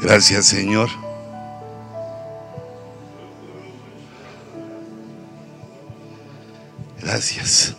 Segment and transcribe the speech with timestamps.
[0.00, 0.88] Gracias Señor.
[7.02, 7.76] Gracias.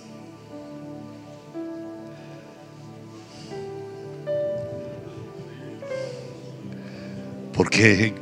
[7.54, 8.14] Porque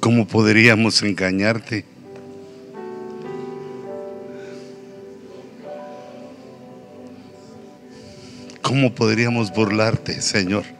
[0.00, 1.84] ¿cómo podríamos engañarte?
[8.62, 10.75] ¿Cómo podríamos burlarte, Señor?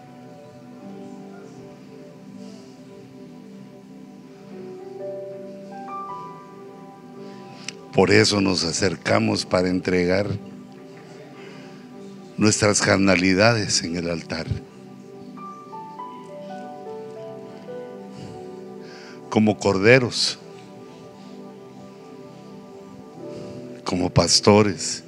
[7.96, 10.27] Por eso nos acercamos para entregar
[12.37, 14.46] nuestras carnalidades en el altar.
[19.30, 20.38] Como corderos,
[23.82, 25.02] como pastores.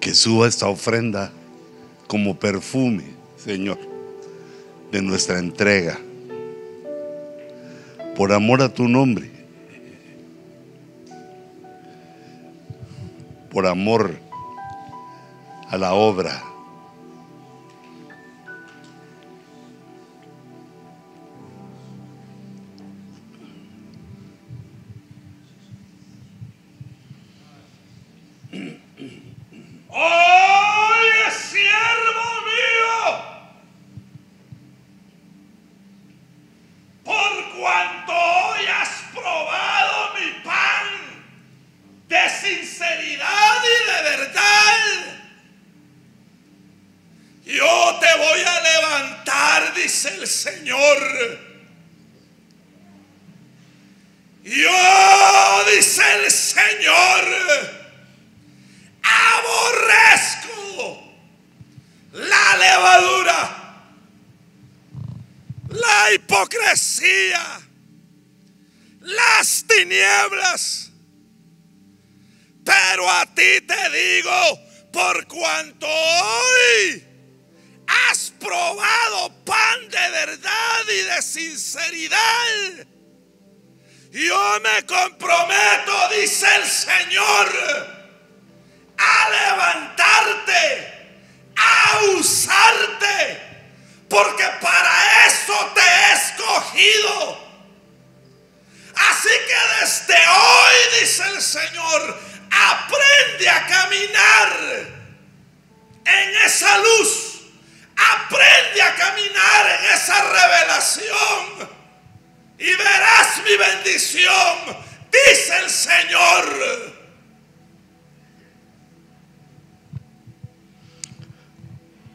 [0.00, 1.32] Que suba esta ofrenda
[2.14, 3.02] como perfume,
[3.36, 3.76] Señor,
[4.92, 5.98] de nuestra entrega.
[8.14, 9.28] Por amor a tu nombre.
[13.50, 14.14] Por amor
[15.68, 16.43] a la obra.
[50.04, 51.38] Dice el Señor.
[54.42, 57.24] Yo, dice el Señor,
[59.02, 60.52] aborrezco
[62.12, 63.84] la levadura,
[65.70, 67.62] la hipocresía,
[69.00, 70.90] las tinieblas.
[72.62, 74.60] Pero a ti te digo,
[74.92, 77.04] por cuanto hoy
[77.86, 82.86] has probado pan de verdad y de sinceridad,
[84.10, 87.48] yo me comprometo, dice el Señor,
[88.98, 90.92] a levantarte,
[91.56, 93.40] a usarte,
[94.08, 97.44] porque para eso te he escogido.
[98.94, 104.94] Así que desde hoy, dice el Señor, aprende a caminar
[106.04, 107.33] en esa luz,
[107.96, 111.68] aprende a caminar en esa revelación
[112.58, 114.76] y verás mi bendición,
[115.10, 116.94] dice el Señor.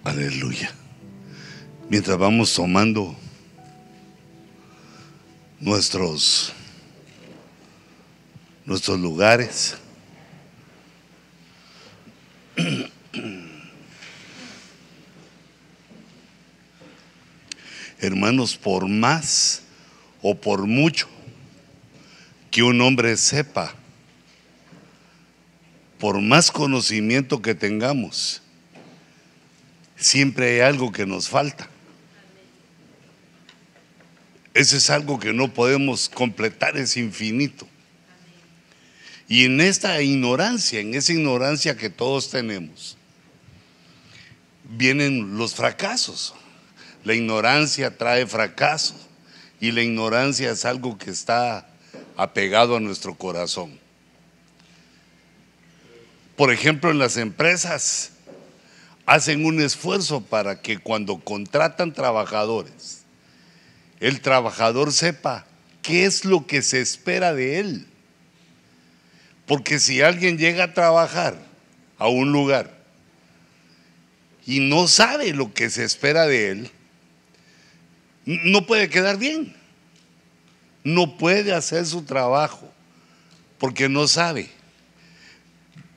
[0.03, 0.71] Aleluya.
[1.89, 3.15] Mientras vamos tomando
[5.59, 6.53] nuestros
[8.69, 9.75] nuestros lugares.
[18.01, 19.63] Hermanos, por más
[20.21, 21.07] o por mucho
[22.51, 23.75] que un hombre sepa,
[25.99, 28.41] por más conocimiento que tengamos,
[29.97, 31.69] siempre hay algo que nos falta.
[34.53, 37.67] Eso es algo que no podemos completar, es infinito.
[39.27, 42.97] Y en esta ignorancia, en esa ignorancia que todos tenemos,
[44.63, 46.33] vienen los fracasos.
[47.09, 48.93] La ignorancia trae fracaso
[49.59, 51.67] y la ignorancia es algo que está
[52.15, 53.79] apegado a nuestro corazón.
[56.35, 58.11] Por ejemplo, en las empresas
[59.07, 63.01] hacen un esfuerzo para que cuando contratan trabajadores,
[63.99, 65.47] el trabajador sepa
[65.81, 67.87] qué es lo que se espera de él.
[69.47, 71.35] Porque si alguien llega a trabajar
[71.97, 72.77] a un lugar
[74.45, 76.71] y no sabe lo que se espera de él,
[78.29, 79.55] no puede quedar bien.
[80.83, 82.71] No puede hacer su trabajo
[83.57, 84.49] porque no sabe.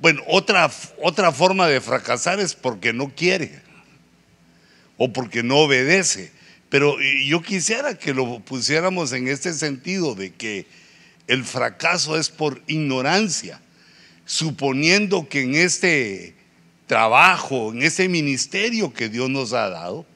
[0.00, 0.70] Bueno, otra,
[1.02, 3.60] otra forma de fracasar es porque no quiere
[4.96, 6.32] o porque no obedece.
[6.70, 6.96] Pero
[7.26, 10.66] yo quisiera que lo pusiéramos en este sentido de que
[11.26, 13.60] el fracaso es por ignorancia,
[14.24, 16.34] suponiendo que en este
[16.86, 20.06] trabajo, en este ministerio que Dios nos ha dado,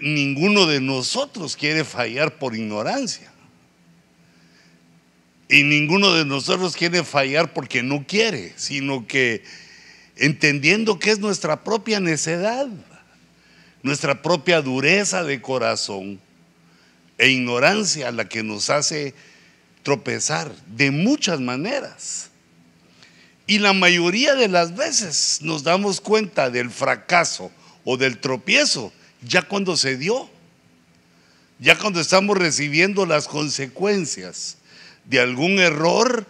[0.00, 3.30] ninguno de nosotros quiere fallar por ignorancia.
[5.48, 9.44] Y ninguno de nosotros quiere fallar porque no quiere, sino que
[10.16, 12.66] entendiendo que es nuestra propia necedad,
[13.82, 16.20] nuestra propia dureza de corazón
[17.18, 19.14] e ignorancia la que nos hace
[19.82, 22.30] tropezar de muchas maneras.
[23.46, 27.52] Y la mayoría de las veces nos damos cuenta del fracaso
[27.84, 28.92] o del tropiezo
[29.26, 30.28] ya cuando se dio,
[31.58, 34.58] ya cuando estamos recibiendo las consecuencias
[35.04, 36.26] de algún error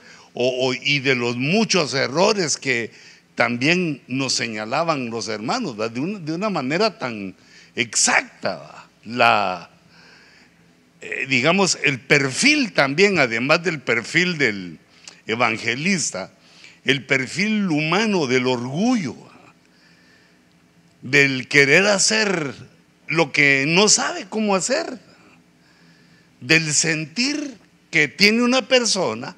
[0.82, 2.90] y de los muchos errores que
[3.34, 7.34] también nos señalaban los hermanos, de una, manera tan
[7.74, 9.70] exacta, la,
[11.00, 14.78] eh, digamos, el perfil también, además del perfil del
[15.26, 16.32] evangelista,
[16.84, 19.16] el perfil humano del orgullo,
[21.02, 22.54] del querer hacer
[23.08, 24.98] lo que no sabe cómo hacer,
[26.40, 27.58] del sentir
[27.90, 29.36] que tiene una persona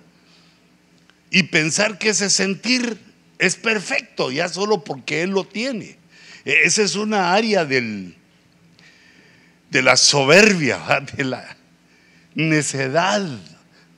[1.30, 2.98] y pensar que ese sentir
[3.38, 5.98] es perfecto ya solo porque él lo tiene.
[6.44, 8.16] E, esa es una área del,
[9.70, 10.80] de la soberbia,
[11.16, 11.56] de la
[12.34, 13.24] necedad,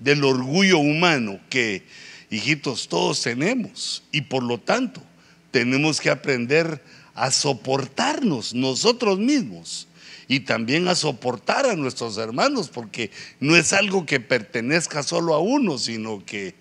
[0.00, 1.84] del orgullo humano que,
[2.30, 4.04] hijitos, todos tenemos.
[4.12, 5.02] Y por lo tanto,
[5.50, 6.97] tenemos que aprender a
[7.30, 9.88] soportarnos nosotros mismos
[10.28, 13.10] y también a soportar a nuestros hermanos, porque
[13.40, 16.54] no es algo que pertenezca solo a uno, sino que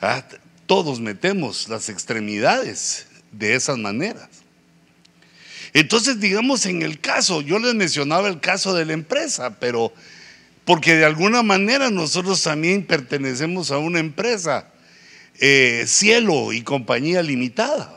[0.00, 0.24] ah,
[0.66, 4.28] todos metemos las extremidades de esas maneras.
[5.72, 9.92] Entonces, digamos, en el caso, yo les mencionaba el caso de la empresa, pero
[10.64, 14.68] porque de alguna manera nosotros también pertenecemos a una empresa,
[15.38, 17.95] eh, Cielo y Compañía Limitada.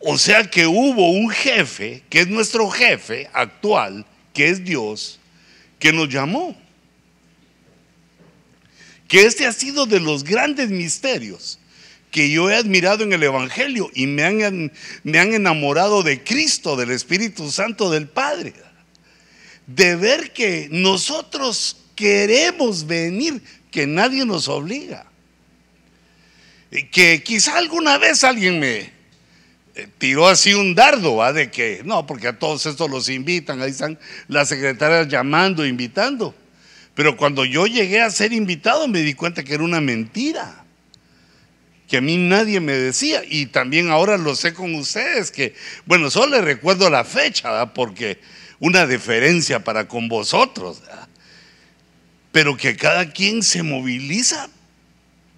[0.00, 5.20] O sea que hubo un jefe, que es nuestro jefe actual, que es Dios,
[5.78, 6.56] que nos llamó.
[9.06, 11.58] Que este ha sido de los grandes misterios
[12.10, 14.72] que yo he admirado en el Evangelio y me han,
[15.04, 18.54] me han enamorado de Cristo, del Espíritu Santo, del Padre.
[19.66, 25.06] De ver que nosotros queremos venir, que nadie nos obliga.
[26.90, 28.99] Que quizá alguna vez alguien me,
[29.98, 31.32] tiró así un dardo, ¿va?
[31.32, 33.98] De que, no, porque a todos estos los invitan, ahí están
[34.28, 36.34] las secretarias llamando, invitando.
[36.94, 40.64] Pero cuando yo llegué a ser invitado me di cuenta que era una mentira,
[41.88, 43.22] que a mí nadie me decía.
[43.28, 45.54] Y también ahora lo sé con ustedes, que,
[45.86, 48.18] bueno, solo les recuerdo la fecha, porque
[48.60, 50.82] una deferencia para con vosotros,
[52.30, 54.48] pero que cada quien se moviliza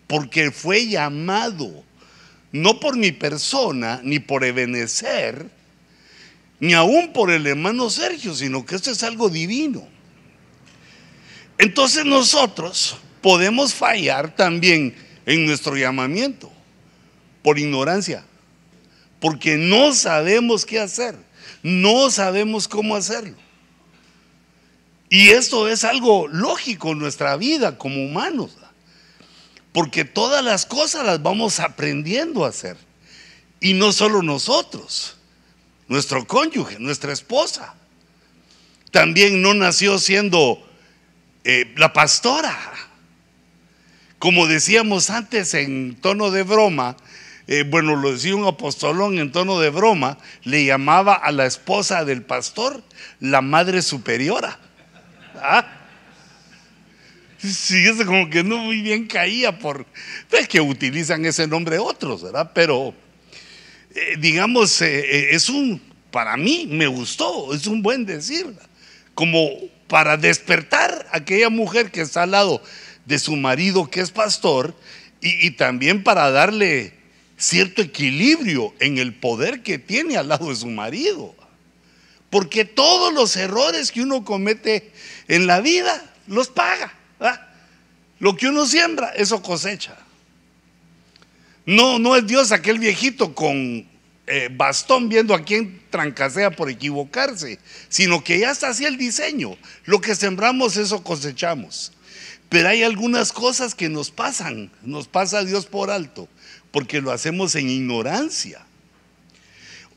[0.07, 1.85] porque fue llamado
[2.53, 5.51] no por mi persona, ni por Ebenezer,
[6.61, 9.87] ni aún por el hermano Sergio, sino que esto es algo divino.
[11.59, 14.95] Entonces nosotros podemos fallar también
[15.27, 16.53] en nuestro llamamiento
[17.43, 18.25] por ignorancia,
[19.19, 21.17] porque no sabemos qué hacer,
[21.63, 23.37] no sabemos cómo hacerlo.
[25.09, 28.57] Y esto es algo lógico en nuestra vida como humanos.
[29.73, 32.77] Porque todas las cosas las vamos aprendiendo a hacer.
[33.61, 35.17] Y no solo nosotros,
[35.89, 37.75] nuestro cónyuge, nuestra esposa.
[38.91, 40.63] También no nació siendo
[41.45, 42.57] eh, la pastora.
[44.19, 46.97] Como decíamos antes en tono de broma,
[47.49, 52.05] eh, bueno, lo decía un apostolón en tono de broma, le llamaba a la esposa
[52.05, 52.83] del pastor
[53.19, 54.59] la madre superiora.
[55.37, 55.82] ¿Ah?
[57.43, 59.85] Sí, eso como que no muy bien caía por...
[60.31, 62.53] Es que utilizan ese nombre otros, ¿verdad?
[62.55, 62.95] Pero,
[63.95, 65.83] eh, digamos, eh, eh, es un,
[66.13, 68.47] para mí me gustó, es un buen decir,
[69.15, 69.49] como
[69.89, 72.63] para despertar a aquella mujer que está al lado
[73.07, 74.77] de su marido que es pastor
[75.21, 76.95] y también para darle
[77.37, 81.35] cierto equilibrio en el poder que tiene al lado de su marido.
[82.31, 84.93] Porque todos los errores que uno comete
[85.29, 87.02] en la vida los paga.
[88.23, 89.97] Lo que uno siembra, eso cosecha.
[91.67, 93.85] No, no es Dios aquel viejito con
[94.29, 99.57] eh, bastón viendo a quien trancasea por equivocarse, sino que ya está así el diseño.
[99.87, 101.95] Lo que sembramos, eso cosechamos.
[102.49, 106.29] Pero hay algunas cosas que nos pasan, nos pasa Dios por alto,
[106.71, 108.65] porque lo hacemos en ignorancia.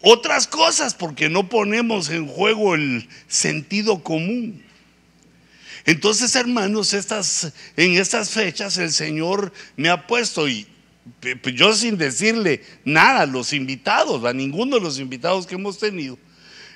[0.01, 4.64] Otras cosas porque no ponemos en juego el sentido común.
[5.85, 10.67] Entonces, hermanos, estas, en estas fechas el Señor me ha puesto y
[11.53, 16.17] yo sin decirle nada a los invitados, a ninguno de los invitados que hemos tenido,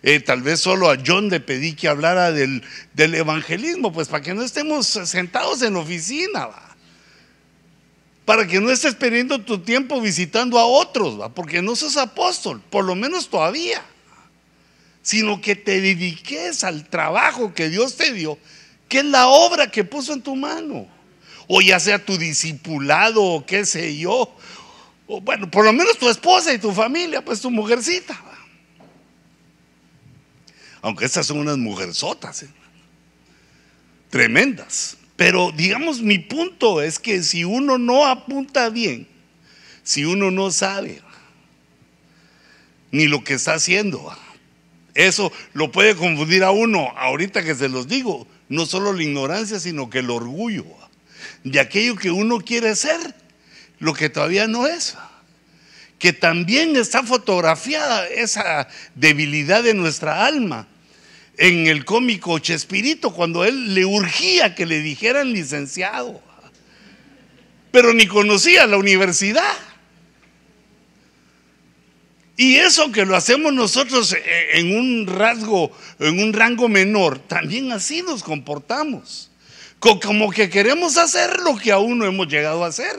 [0.03, 2.63] eh, tal vez solo a John le pedí que hablara del,
[2.95, 6.49] evangelismo, pues para que no estemos sentados en oficina.
[8.25, 12.85] para que no estés perdiendo tu tiempo visitando a otros, porque no sos apóstol, por
[12.85, 13.83] lo menos todavía,
[15.01, 18.37] sino que te dediques al trabajo que Dios te dio,
[18.89, 20.87] que es la obra que puso en tu mano,
[21.47, 24.35] o ya sea tu discipulado o qué sé yo,
[25.07, 28.19] o bueno, por lo menos tu esposa y tu familia, pues tu mujercita.
[30.81, 32.49] Aunque estas son unas mujerzotas, ¿eh?
[34.09, 34.97] tremendas.
[35.15, 39.07] Pero digamos, mi punto es que si uno no apunta bien,
[39.83, 41.01] si uno no sabe
[42.91, 44.15] ni lo que está haciendo,
[44.93, 46.93] eso lo puede confundir a uno.
[46.97, 50.65] Ahorita que se los digo, no solo la ignorancia, sino que el orgullo
[51.43, 53.15] de aquello que uno quiere ser,
[53.79, 54.95] lo que todavía no es.
[55.97, 60.67] Que también está fotografiada esa debilidad de nuestra alma
[61.37, 66.21] en el cómico Chespirito cuando él le urgía que le dijeran licenciado,
[67.71, 69.55] pero ni conocía la universidad.
[72.39, 74.15] Y eso que lo hacemos nosotros
[74.53, 79.29] en un rasgo, en un rango menor, también así nos comportamos.
[79.79, 82.95] Como que queremos hacer lo que aún no hemos llegado a hacer.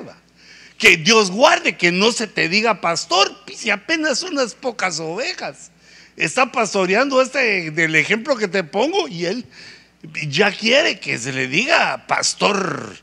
[0.76, 5.70] Que Dios guarde que no se te diga pastor, si apenas unas pocas ovejas
[6.18, 9.46] está pastoreando este del ejemplo que te pongo y él
[10.28, 12.94] ya quiere que se le diga pastor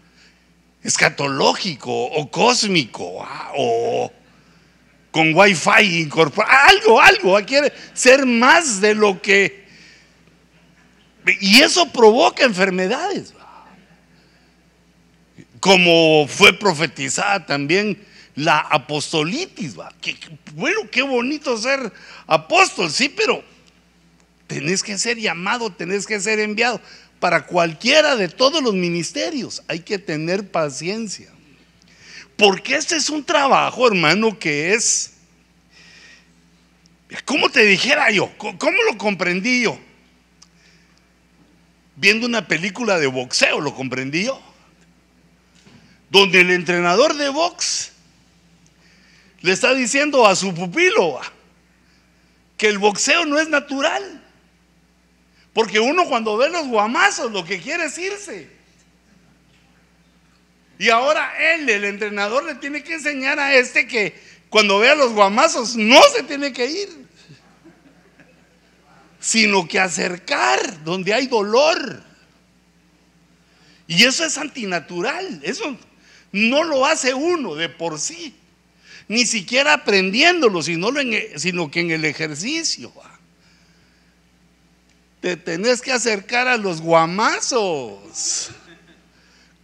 [0.84, 4.13] escatológico o cósmico ah, o
[5.18, 9.66] con wifi incorporado, algo, algo, quiere ser más de lo que...
[11.42, 13.34] Y eso provoca enfermedades.
[15.60, 18.00] Como fue profetizada también
[18.36, 19.74] la apostolitis.
[20.00, 20.16] Que,
[20.54, 21.92] bueno, qué bonito ser
[22.28, 23.44] apóstol, sí, pero
[24.46, 26.80] tenés que ser llamado, tenés que ser enviado.
[27.20, 31.32] Para cualquiera de todos los ministerios hay que tener paciencia.
[32.38, 35.13] Porque este es un trabajo, hermano, que es,
[37.25, 38.32] ¿cómo te dijera yo?
[38.38, 39.79] ¿Cómo lo comprendí yo?
[41.96, 44.39] Viendo una película de boxeo, lo comprendí yo.
[46.12, 47.91] Donde el entrenador de box
[49.41, 51.20] le está diciendo a su pupilo
[52.56, 54.24] que el boxeo no es natural.
[55.53, 58.57] Porque uno cuando ve los guamazos lo que quiere es irse.
[60.80, 64.16] Y ahora él, el entrenador, le tiene que enseñar a este que
[64.50, 67.08] cuando vea los guamazos no se tiene que ir,
[69.20, 72.04] sino que acercar donde hay dolor.
[73.88, 75.78] Y eso es antinatural, eso
[76.32, 78.36] no lo hace uno de por sí
[79.08, 80.90] ni siquiera aprendiéndolo, sino,
[81.36, 82.92] sino que en el ejercicio.
[85.22, 88.52] Te tenés que acercar a los guamazos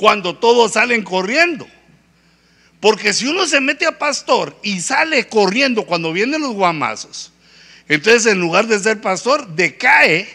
[0.03, 1.65] cuando todos salen corriendo.
[2.81, 7.31] Porque si uno se mete a pastor y sale corriendo cuando vienen los guamazos,
[7.87, 10.27] entonces en lugar de ser pastor, decae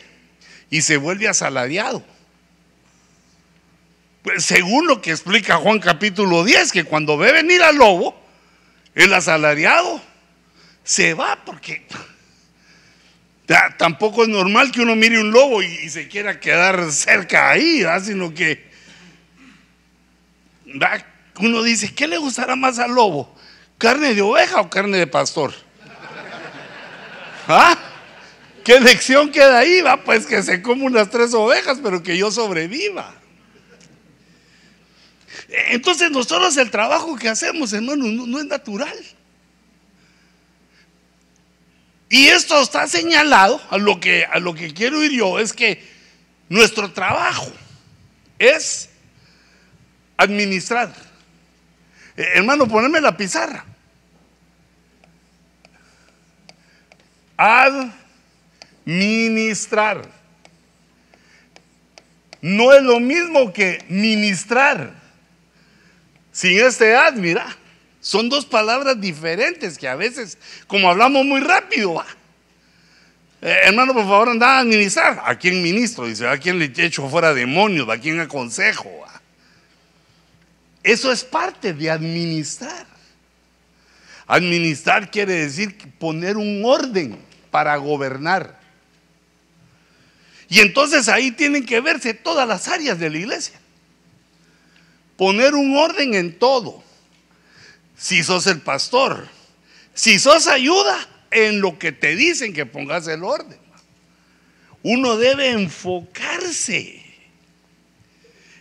[0.71, 2.03] y se vuelve asalariado.
[4.23, 8.19] Pues según lo que explica Juan capítulo 10, que cuando ve venir al lobo,
[8.95, 10.01] el asalariado
[10.83, 11.87] se va porque
[13.77, 18.33] tampoco es normal que uno mire un lobo y, se quiera quedar cerca ahí, sino
[18.33, 18.68] que
[21.41, 23.35] uno dice, ¿qué le gustará más al lobo?
[23.79, 25.55] ¿Carne de oveja o carne de pastor?
[27.47, 27.79] ¿Ah?
[28.65, 29.81] ¿Qué lección queda ahí?
[29.81, 33.15] Va, pues que se come unas tres ovejas, pero que yo sobreviva.
[35.49, 38.97] Entonces nosotros el trabajo que hacemos, hermano, no, es natural.
[42.11, 45.83] Y esto está señalado, a lo, que, a lo que quiero ir yo, es que
[46.49, 47.51] nuestro trabajo
[48.39, 48.91] es
[50.19, 50.93] administrar.
[52.17, 53.65] Eh, hermano, ponerme la pizarra.
[58.85, 60.03] Administrar.
[62.41, 64.93] No es lo mismo que ministrar
[66.33, 67.57] sin este ad, mira.
[68.01, 72.01] Son dos palabras diferentes que a veces, como hablamos muy rápido,
[73.43, 75.21] eh, hermano, por favor, anda a administrar.
[75.25, 76.07] ¿A quién ministro?
[76.07, 77.89] Dice, ¿a quién le echo fuera demonios?
[77.89, 79.08] ¿A quién aconsejo?
[80.88, 82.87] Eso es parte de administrar.
[84.26, 87.18] Administrar quiere decir poner un orden
[87.50, 88.59] para gobernar.
[90.49, 93.61] Y entonces ahí tienen que verse todas las áreas de la iglesia
[95.18, 96.83] poner un orden en todo.
[97.99, 99.28] Si sos el pastor,
[99.92, 100.97] si sos ayuda
[101.30, 103.59] en lo que te dicen que pongas el orden.
[104.83, 107.04] Uno debe enfocarse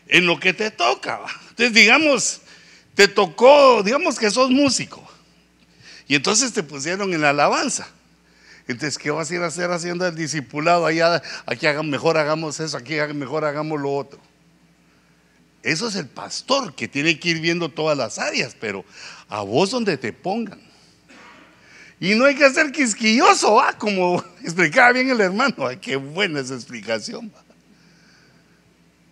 [0.07, 1.21] en lo que te toca.
[1.57, 2.41] Entonces, digamos,
[2.93, 5.03] te tocó, digamos que sos músico,
[6.07, 7.87] y entonces te pusieron en la alabanza.
[8.67, 10.85] Entonces, ¿qué vas a ir a hacer haciendo el discipulado?
[10.85, 14.19] Allá, aquí mejor hagamos eso, aquí mejor hagamos lo otro.
[15.63, 18.85] Eso es el pastor que tiene que ir viendo todas las áreas, pero
[19.27, 20.61] a vos donde te pongan.
[21.99, 23.75] Y no hay que ser quisquilloso, ¿va?
[23.75, 25.65] como explicaba bien el hermano.
[25.65, 27.31] Ay, qué buena esa explicación.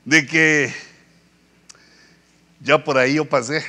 [0.04, 0.72] De que
[2.65, 3.63] ya por ahí yo pasé,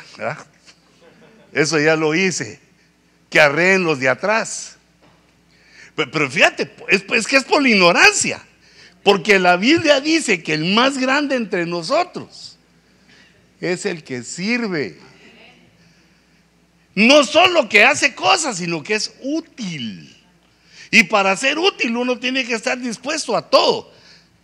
[1.53, 2.59] eso ya lo hice.
[3.29, 4.77] Que arreen los de atrás.
[5.95, 8.43] Pero, fíjate, es, es que es por la ignorancia.
[9.03, 12.59] Porque la Biblia dice que el más grande entre nosotros
[13.61, 14.99] es el que sirve.
[16.95, 20.17] No solo que hace cosas, sino que es útil.
[20.91, 23.93] Y para ser útil uno tiene que estar dispuesto a todo.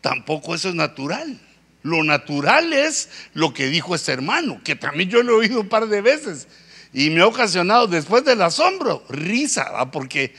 [0.02, 1.40] Tampoco eso es natural.
[1.82, 5.68] Lo natural es lo que dijo este hermano, que también yo lo he oído un
[5.68, 6.46] par de veces
[6.92, 10.34] y me ha ocasionado después del asombro risa, porque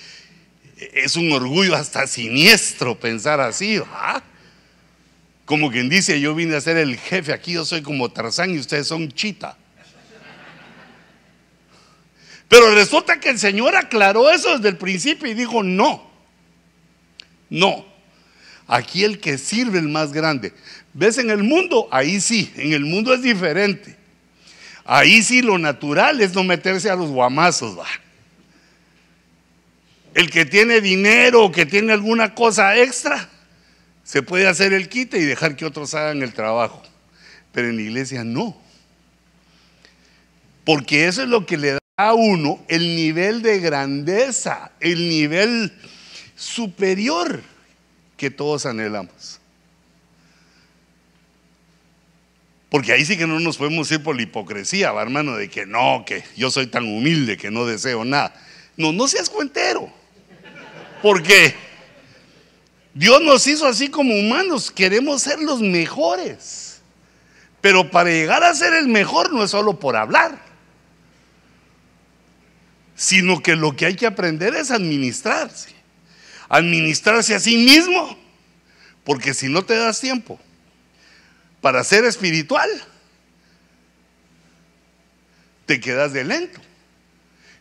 [0.94, 3.82] es un orgullo hasta siniestro pensar así.
[5.46, 8.60] Como quien dice, yo vine a ser el jefe aquí, yo soy como Tarzán y
[8.60, 9.58] ustedes son chita.
[12.48, 16.08] Pero resulta que el Señor aclaró eso desde el principio y dijo, no,
[17.50, 17.84] no,
[18.68, 20.54] aquí el que sirve el más grande.
[20.94, 21.88] ¿Ves en el mundo?
[21.92, 23.98] Ahí sí, en el mundo es diferente.
[24.86, 27.78] Ahí sí lo natural es no meterse a los guamazos.
[27.78, 27.88] ¿va?
[30.14, 33.30] El que tiene dinero o que tiene alguna cosa extra,
[34.04, 36.84] se puede hacer el quite y dejar que otros hagan el trabajo.
[37.52, 38.62] Pero en la iglesia no.
[40.66, 45.74] Porque eso es lo que le da a uno el nivel de grandeza, el nivel
[46.36, 47.42] superior
[48.18, 49.40] que todos anhelamos.
[52.74, 56.04] Porque ahí sí que no nos podemos ir por la hipocresía, hermano, de que no,
[56.08, 58.34] que yo soy tan humilde que no deseo nada.
[58.78, 59.94] No, no seas cuentero.
[61.04, 61.54] Porque
[62.96, 66.82] Dios nos hizo así como humanos, queremos ser los mejores.
[67.62, 70.44] Pero para llegar a ser el mejor no es solo por hablar,
[72.96, 75.70] sino que lo que hay que aprender es administrarse.
[76.50, 78.18] Administrarse a sí mismo,
[79.04, 80.40] porque si no te das tiempo
[81.64, 82.70] para ser espiritual,
[85.66, 86.60] te quedas de lento.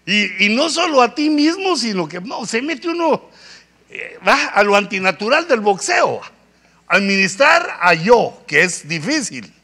[0.04, 3.30] Y, no solo a ti mismo, sino que no, se mete uno
[3.88, 6.20] eh, va a lo antinatural del boxeo.
[6.88, 9.54] Administrar a yo, que es difícil.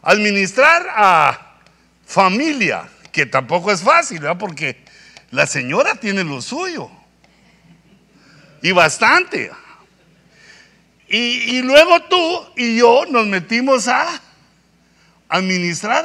[0.00, 1.58] Administrar a
[2.06, 4.82] familia, que tampoco es fácil, porque
[5.30, 6.90] la señora tiene lo suyo.
[8.62, 9.50] Y bastante.
[11.16, 14.20] Y, luego tú y yo nos metimos a
[15.28, 16.04] administrar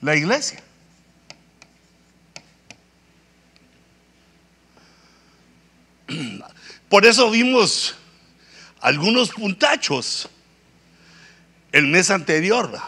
[0.00, 0.62] la iglesia.
[6.88, 7.96] Por eso vimos
[8.80, 10.28] algunos puntachos
[11.72, 12.80] el mes anterior.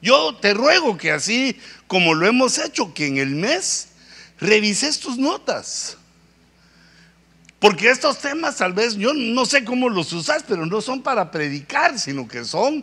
[0.00, 3.88] Yo te ruego que así como lo hemos hecho, que en el mes
[4.38, 5.98] revises tus notas.
[7.60, 11.30] Porque estos temas tal vez, yo no sé cómo los usas, pero no son para
[11.30, 12.82] predicar, sino que son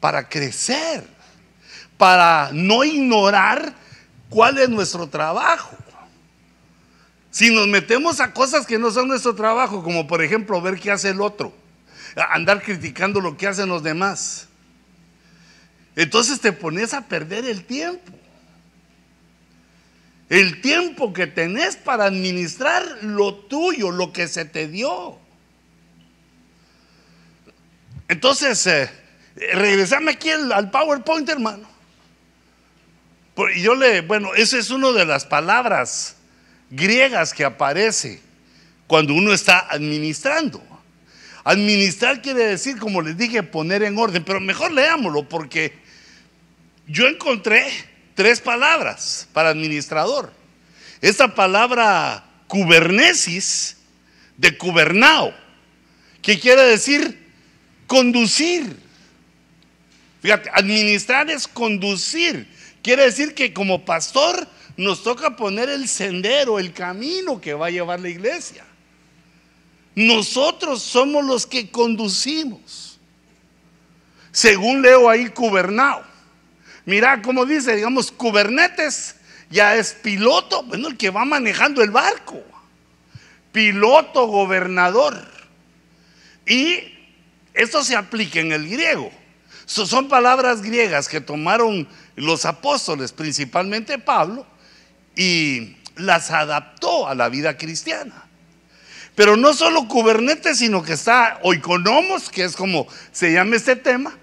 [0.00, 1.06] para crecer,
[1.98, 3.74] para no ignorar
[4.30, 5.76] cuál es nuestro trabajo.
[7.30, 10.90] Si nos metemos a cosas que no son nuestro trabajo, como por ejemplo ver qué
[10.90, 11.52] hace el otro,
[12.30, 14.48] andar criticando lo que hacen los demás,
[15.96, 18.13] entonces te pones a perder el tiempo
[20.34, 25.16] el tiempo que tenés para administrar lo tuyo, lo que se te dio.
[28.08, 28.90] Entonces, eh,
[29.52, 31.68] regresame aquí al, PowerPoint, hermano.
[33.54, 36.16] Y yo le, bueno, esa es una de las palabras
[36.68, 38.20] griegas que aparece
[38.88, 40.60] cuando uno está administrando.
[41.44, 45.78] Administrar quiere decir, como les dije, poner en orden, pero mejor leámoslo porque
[46.88, 50.32] yo encontré tres palabras para administrador.
[51.00, 53.76] Esta palabra kubernesis
[54.36, 55.34] de cubernao,
[56.22, 57.18] que quiere decir
[57.86, 58.76] conducir.
[60.22, 62.48] Fíjate, administrar es conducir.
[62.82, 67.70] Quiere decir que como pastor nos toca poner el sendero, el camino que va a
[67.70, 68.64] llevar la iglesia.
[69.94, 72.98] Nosotros somos los que conducimos.
[74.32, 76.13] Según leo ahí, cubernao.
[76.86, 79.16] Mira cómo dice, digamos, Kubernetes
[79.50, 82.42] ya es piloto, bueno, el que va manejando el barco.
[83.52, 85.16] Piloto, gobernador.
[86.46, 86.94] Y
[87.54, 89.10] esto se aplica en el griego.
[89.66, 94.46] son palabras griegas que tomaron los apóstoles, principalmente Pablo,
[95.16, 98.24] y las adaptó a la vida cristiana.
[99.14, 104.18] Pero no solo Kubernetes, sino que está Oikonomos, que es como se llama este tema,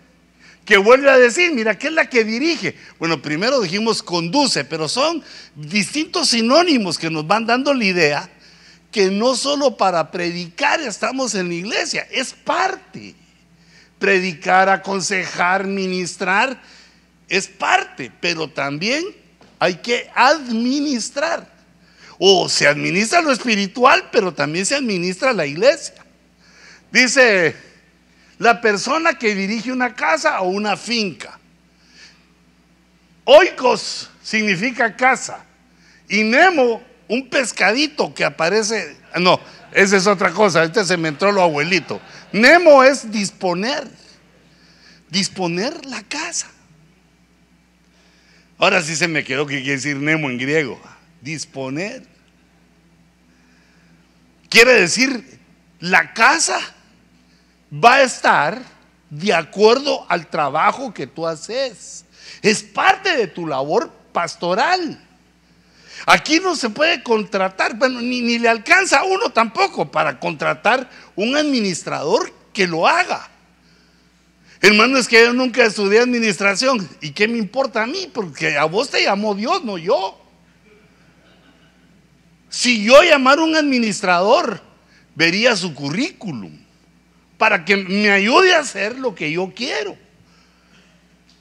[0.65, 2.75] que vuelve a decir, mira, ¿qué es la que dirige?
[2.99, 5.23] Bueno, primero dijimos conduce, pero son
[5.55, 8.29] distintos sinónimos que nos van dando la idea
[8.91, 13.15] que no solo para predicar estamos en la iglesia, es parte.
[13.97, 16.61] Predicar, aconsejar, ministrar,
[17.29, 19.05] es parte, pero también
[19.59, 21.49] hay que administrar.
[22.17, 26.05] O se administra lo espiritual, pero también se administra la iglesia.
[26.91, 27.55] Dice,
[28.41, 31.37] la persona que dirige una casa o una finca.
[33.23, 35.45] Oikos significa casa.
[36.09, 38.97] Y Nemo, un pescadito que aparece.
[39.19, 39.39] No,
[39.71, 40.63] esa es otra cosa.
[40.63, 42.01] Este se me entró lo abuelito.
[42.31, 43.87] Nemo es disponer.
[45.11, 46.47] Disponer la casa.
[48.57, 50.81] Ahora sí se me quedó que quiere decir Nemo en griego.
[51.21, 52.07] Disponer.
[54.49, 55.39] Quiere decir
[55.79, 56.59] la casa
[57.71, 58.61] va a estar
[59.09, 62.05] de acuerdo al trabajo que tú haces.
[62.41, 64.99] Es parte de tu labor pastoral.
[66.05, 70.89] Aquí no se puede contratar, bueno, ni, ni, le alcanza a uno tampoco para contratar
[71.15, 73.29] un administrador que lo haga.
[74.61, 76.87] Hermano, es que yo nunca estudié administración.
[77.01, 78.09] ¿Y qué me importa a mí?
[78.11, 80.19] Porque a vos te llamó Dios, no yo.
[82.49, 84.61] Si yo llamara un administrador,
[85.15, 86.60] vería su currículum
[87.41, 89.97] para que me ayude a hacer lo que yo quiero.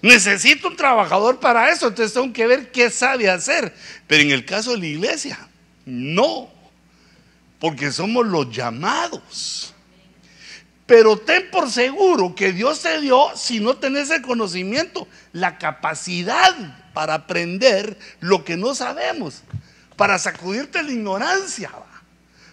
[0.00, 3.74] Necesito un trabajador para eso, entonces tengo que ver qué sabe hacer.
[4.06, 5.38] Pero en el caso de la iglesia,
[5.84, 6.48] no,
[7.58, 9.74] porque somos los llamados.
[10.86, 16.56] Pero ten por seguro que Dios te dio, si no tenés el conocimiento, la capacidad
[16.94, 19.42] para aprender lo que no sabemos,
[19.96, 21.70] para sacudirte la ignorancia,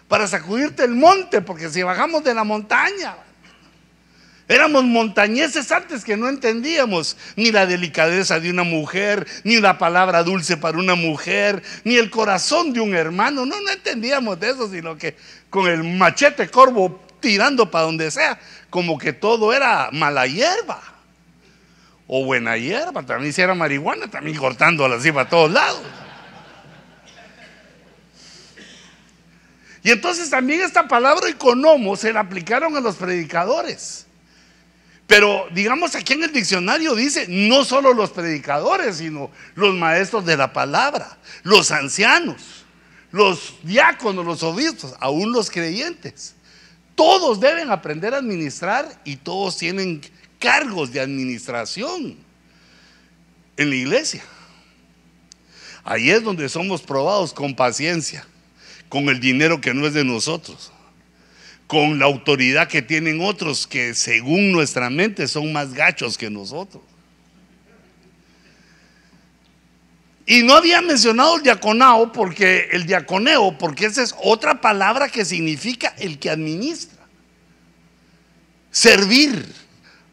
[0.06, 3.16] para sacudirte el monte, porque si bajamos de la montaña,
[4.48, 10.22] Éramos montañeses antes que no entendíamos ni la delicadeza de una mujer, ni la palabra
[10.22, 13.44] dulce para una mujer, ni el corazón de un hermano.
[13.44, 15.16] No, no entendíamos de eso, sino que
[15.50, 20.80] con el machete corvo tirando para donde sea, como que todo era mala hierba
[22.06, 23.02] o buena hierba.
[23.02, 25.82] También si era marihuana, también cortándola así para todos lados.
[29.82, 34.07] Y entonces también esta palabra economo se la aplicaron a los predicadores.
[35.08, 40.36] Pero digamos aquí en el diccionario dice, no solo los predicadores, sino los maestros de
[40.36, 42.66] la palabra, los ancianos,
[43.10, 46.34] los diáconos, los obispos, aún los creyentes.
[46.94, 50.02] Todos deben aprender a administrar y todos tienen
[50.38, 52.18] cargos de administración
[53.56, 54.22] en la iglesia.
[55.84, 58.26] Ahí es donde somos probados con paciencia,
[58.90, 60.70] con el dinero que no es de nosotros
[61.68, 66.82] con la autoridad que tienen otros que según nuestra mente son más gachos que nosotros.
[70.24, 75.26] Y no había mencionado el diaconao porque el diaconeo, porque esa es otra palabra que
[75.26, 77.06] significa el que administra.
[78.70, 79.46] Servir,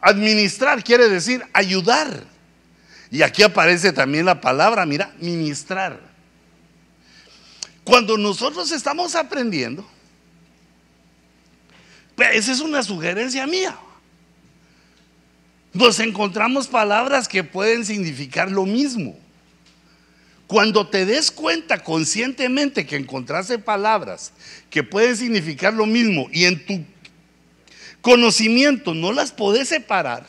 [0.01, 2.23] administrar quiere decir ayudar.
[3.11, 6.01] Y aquí aparece también la palabra, mira, ministrar.
[7.85, 9.89] Cuando nosotros estamos aprendiendo,
[12.17, 13.77] esa es una sugerencia mía.
[15.73, 19.17] Nos encontramos palabras que pueden significar lo mismo.
[20.47, 24.31] Cuando te des cuenta conscientemente que encontraste palabras
[24.69, 26.85] que pueden significar lo mismo y en tu
[28.01, 30.25] conocimiento no las podés separar,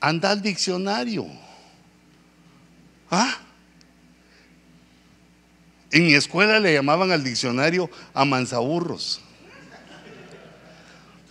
[0.00, 1.26] anda al diccionario.
[3.10, 3.40] ¿Ah?
[5.90, 9.20] En mi escuela le llamaban al diccionario amansaburros.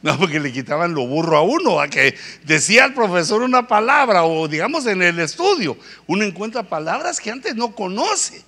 [0.05, 2.13] No, porque le quitaban lo burro a uno, a que
[2.43, 7.55] decía el profesor una palabra o digamos en el estudio, uno encuentra palabras que antes
[7.55, 8.43] no conoce.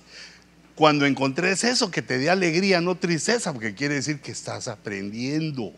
[0.76, 5.72] Cuando encontres eso, que te dé alegría, no tristeza, porque quiere decir que estás aprendiendo,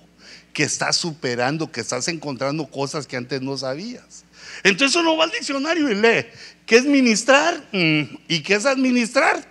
[0.52, 4.24] que estás superando, que estás encontrando cosas que antes no sabías.
[4.62, 6.26] Entonces uno va al diccionario y lee,
[6.66, 7.56] ¿qué es ministrar?
[7.72, 9.48] Mm, ¿Y qué es administrar?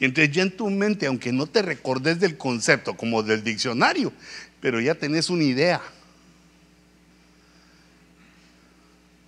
[0.00, 4.12] Y entonces ya en tu mente, aunque no te recordes del concepto como del diccionario,
[4.62, 5.82] pero ya tenés una idea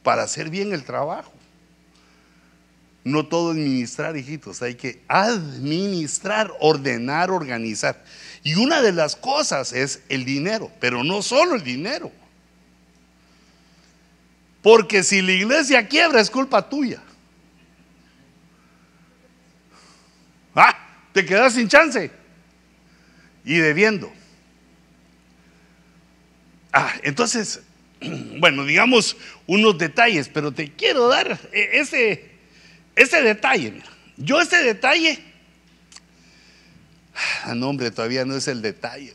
[0.04, 1.32] para hacer bien el trabajo.
[3.02, 8.02] No todo es ministrar, hijitos, hay que administrar, ordenar, organizar.
[8.44, 12.12] Y una de las cosas es el dinero, pero no solo el dinero.
[14.62, 17.02] Porque si la iglesia quiebra es culpa tuya.
[20.54, 20.78] Ah,
[21.12, 22.10] te quedas sin chance
[23.44, 24.12] y debiendo.
[26.74, 27.62] Ah, entonces,
[28.38, 32.30] bueno, digamos unos detalles, pero te quiero dar eh, ese,
[32.96, 33.80] ese detalle.
[34.16, 35.20] Yo ese detalle,
[37.44, 39.14] ah, no hombre, todavía no es el detalle.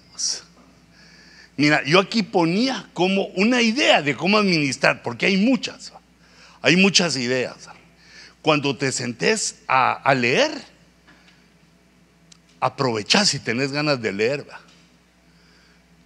[1.60, 5.92] Mira, yo aquí ponía como una idea de cómo administrar, porque hay muchas,
[6.62, 7.68] hay muchas ideas.
[8.42, 10.50] Cuando te sentes a, leer,
[12.62, 14.46] aprovechá si tenés ganas de leer.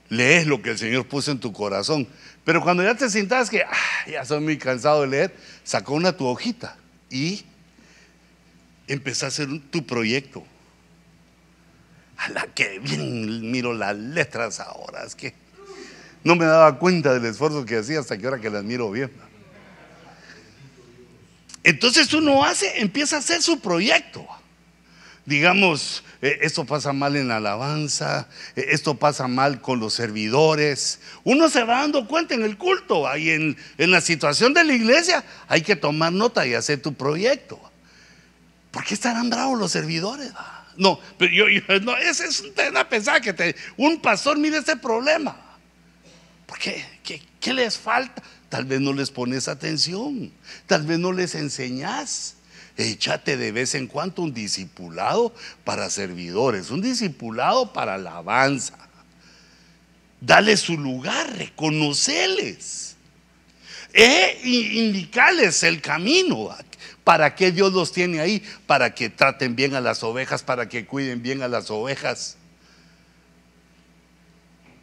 [0.09, 2.07] Lees lo que el Señor puso en tu corazón.
[2.43, 6.15] Pero cuando ya te sientas que ah, ya soy muy cansado de leer, saca una
[6.15, 6.77] tu hojita
[7.09, 7.43] y
[8.87, 10.43] empezá a hacer tu proyecto.
[12.17, 15.33] A la que bien miro las letras ahora, es que
[16.23, 19.11] no me daba cuenta del esfuerzo que hacía hasta que ahora que las miro bien.
[21.63, 24.25] Entonces uno hace, empieza a hacer su proyecto.
[25.25, 30.99] Digamos, eh, esto pasa mal en la alabanza, eh, esto pasa mal con los servidores.
[31.23, 34.73] Uno se va dando cuenta en el culto, ahí en, en la situación de la
[34.73, 37.59] iglesia, hay que tomar nota y hacer tu proyecto.
[38.71, 40.31] ¿Por qué estarán bravos los servidores?
[40.77, 41.45] No, pero yo,
[41.81, 45.37] no, ese es un tema pensar que te, un pastor mire ese problema.
[46.45, 46.83] ¿Por qué?
[47.39, 48.21] ¿Qué, les falta?
[48.49, 50.31] Tal vez no les pones atención,
[50.67, 52.35] tal vez no les enseñas.
[52.75, 55.33] Échate de vez en cuando un discipulado
[55.63, 58.77] para servidores, un discipulado para alabanza.
[60.19, 62.95] Dale su lugar, reconoceles.
[63.93, 66.49] E indicarles el camino.
[67.03, 68.41] ¿Para qué Dios los tiene ahí?
[68.65, 72.37] Para que traten bien a las ovejas, para que cuiden bien a las ovejas.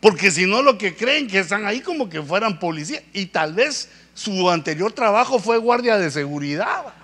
[0.01, 3.03] Porque si no, lo que creen que están ahí como que fueran policías.
[3.13, 6.95] Y tal vez su anterior trabajo fue guardia de seguridad.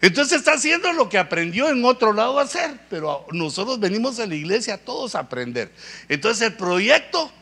[0.00, 2.78] Entonces está haciendo lo que aprendió en otro lado a hacer.
[2.88, 5.72] Pero nosotros venimos a la iglesia todos a aprender.
[6.08, 7.32] Entonces el proyecto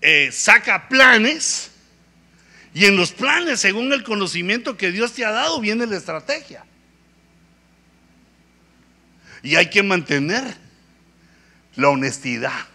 [0.00, 1.70] eh, saca planes.
[2.74, 6.64] Y en los planes, según el conocimiento que Dios te ha dado, viene la estrategia.
[9.42, 10.56] Y hay que mantener
[11.76, 12.66] la honestidad.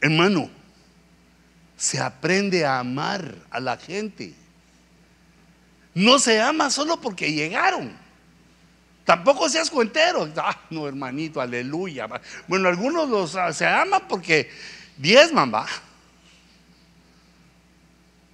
[0.00, 0.50] Hermano,
[1.76, 4.34] se aprende a amar a la gente.
[5.96, 7.96] No se ama solo porque llegaron.
[9.06, 10.30] Tampoco seas cuentero.
[10.36, 12.06] Ah, no, hermanito, aleluya.
[12.46, 14.50] Bueno, algunos los, ah, se aman porque
[14.98, 15.66] diezman, va.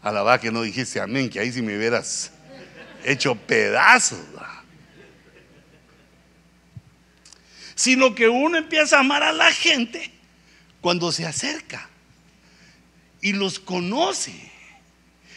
[0.03, 2.33] Alabá que no dijiste amén, que ahí si me hubieras
[3.05, 4.19] hecho pedazos.
[7.75, 10.13] sino que uno empieza a amar a la gente
[10.81, 11.89] cuando se acerca
[13.21, 14.52] y los conoce.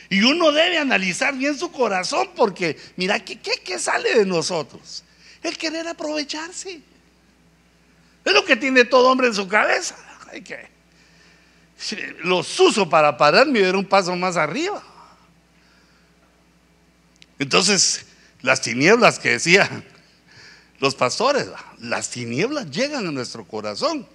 [0.09, 5.03] Y uno debe analizar bien su corazón porque, mira, ¿qué, sale de nosotros?
[5.41, 6.81] El querer aprovecharse.
[8.23, 9.95] Es lo que tiene todo hombre en su cabeza.
[10.31, 10.69] Hay que,
[12.23, 14.81] los uso para pararme y dar un paso más arriba.
[17.37, 18.05] Entonces,
[18.41, 19.83] las tinieblas que decían
[20.79, 21.47] los pastores,
[21.79, 24.07] las tinieblas llegan a nuestro corazón.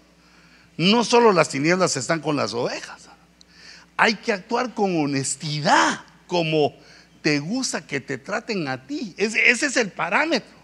[0.76, 3.09] No solo las tinieblas están con las ovejas.
[4.02, 6.74] Hay que actuar con honestidad, como
[7.20, 9.12] te gusta que te traten a ti.
[9.18, 10.56] Ese, es el parámetro.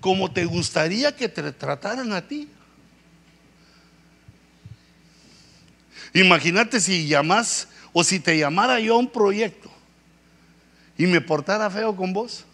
[0.00, 2.48] Como te gustaría que te trataran a ti.
[6.14, 9.70] Imagínate si llamas o si te llamara yo a un proyecto
[10.96, 12.46] y me portara feo con vos.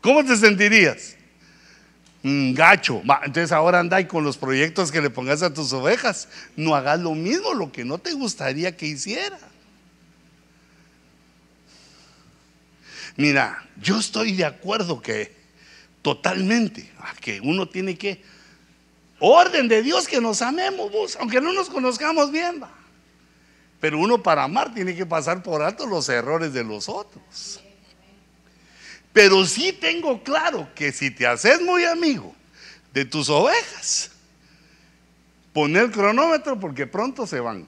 [0.00, 1.16] ¿Cómo te sentirías?
[2.22, 3.02] Un gacho.
[3.24, 6.28] entonces ahora anda y con los proyectos que le pongas a tus ovejas.
[6.56, 9.38] No hagas lo mismo, lo que no te gustaría que hiciera.
[13.16, 15.34] Mira, yo estoy de acuerdo que
[16.02, 18.22] totalmente, que uno tiene que,
[19.18, 22.62] orden de Dios que nos amemos, aunque no nos conozcamos bien,
[23.80, 27.60] pero uno para amar tiene que pasar por alto los errores de los otros.
[29.12, 32.34] Pero sí tengo claro que si te haces muy amigo
[32.92, 34.10] de tus ovejas,
[35.52, 37.66] pon el cronómetro porque pronto se van.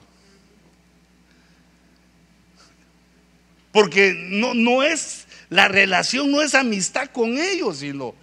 [3.73, 8.15] Porque no, no es, la relación no es amistad con ellos, sino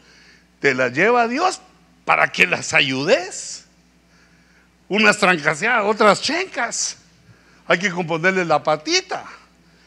[0.61, 1.61] te la lleva Dios
[2.05, 3.67] para que las ayudes.
[4.89, 6.97] Unas trancaseadas, otras chencas.
[7.67, 9.25] Hay que componerle la patita.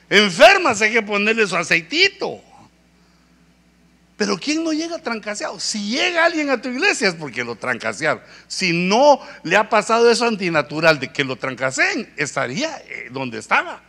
[0.10, 2.41] Enfermas hay que ponerle su aceitito.
[4.17, 5.60] Pero ¿quién no llega trancaseado?
[5.60, 8.21] Si llega alguien a tu iglesia es porque lo trancasearon.
[8.47, 13.82] Si no le ha pasado eso antinatural de que lo trancaseen, estaría eh, donde estaba.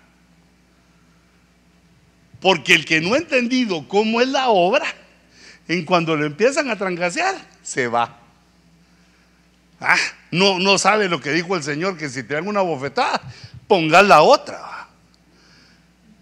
[2.41, 4.87] Porque el que no ha entendido cómo es la obra,
[5.69, 8.19] en cuando lo empiezan a trancasear, se va.
[9.81, 9.97] Ah,
[10.31, 13.21] no, no sabe lo que dijo el Señor, que si te dan una bofetada,
[13.67, 14.89] pongas la otra.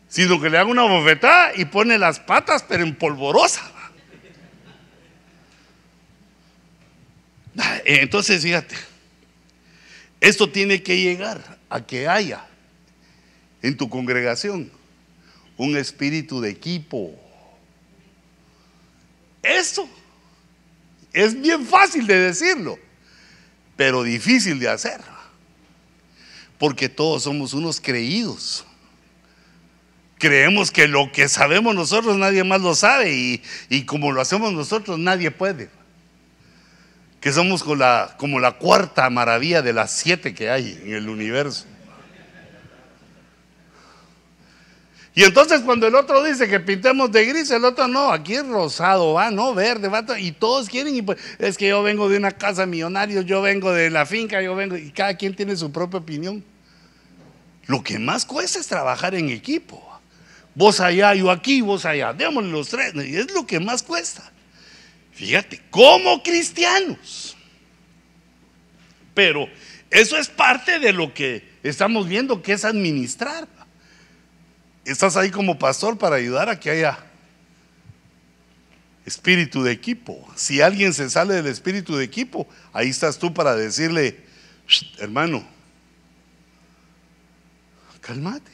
[0.08, 3.62] Sino que le dan una bofetada y pone las patas, pero en polvorosa.
[3.74, 3.90] Ah,
[7.84, 8.74] entonces, fíjate,
[10.20, 12.46] esto tiene que llegar a que haya
[13.60, 14.70] en tu congregación
[15.56, 17.14] un espíritu de equipo.
[19.42, 19.88] Esto
[21.12, 22.78] es bien fácil de decirlo,
[23.76, 25.00] pero difícil de hacer.
[26.58, 28.64] Porque todos somos unos creídos.
[30.18, 34.52] Creemos que lo que sabemos nosotros nadie más lo sabe y, y como lo hacemos
[34.52, 35.68] nosotros nadie puede
[37.22, 41.66] que somos como la, cuarta maravilla de las siete que hay en el universo.
[45.14, 48.44] Y entonces cuando el otro dice que pintemos de gris, el otro no, aquí es
[48.44, 52.16] rosado, va, no, verde, va, y todos quieren, y pues, es que yo vengo de
[52.16, 55.70] una casa millonaria, yo vengo de la finca, yo vengo, y cada quien tiene su
[55.70, 56.42] propia opinión.
[57.66, 59.80] Lo que más cuesta es trabajar en equipo.
[60.56, 64.31] Vos allá, yo aquí, vos allá, démosle los tres, y es lo que más cuesta.
[65.12, 67.36] Fíjate, como cristianos.
[69.14, 69.48] Pero
[69.90, 73.46] eso es parte de lo que estamos viendo que es administrar.
[74.84, 76.98] Estás ahí como pastor para ayudar a que haya
[79.04, 80.26] espíritu de equipo.
[80.34, 84.18] Si alguien se sale del espíritu de equipo, ahí estás tú para decirle,
[84.98, 85.46] hermano,
[88.00, 88.50] cálmate.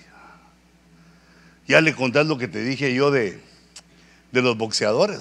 [1.68, 3.40] Ya le contás lo que te dije yo de,
[4.33, 5.21] de los boxeadores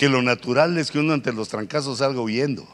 [0.00, 2.66] que lo natural es que uno ante los trancazos salga huyendo.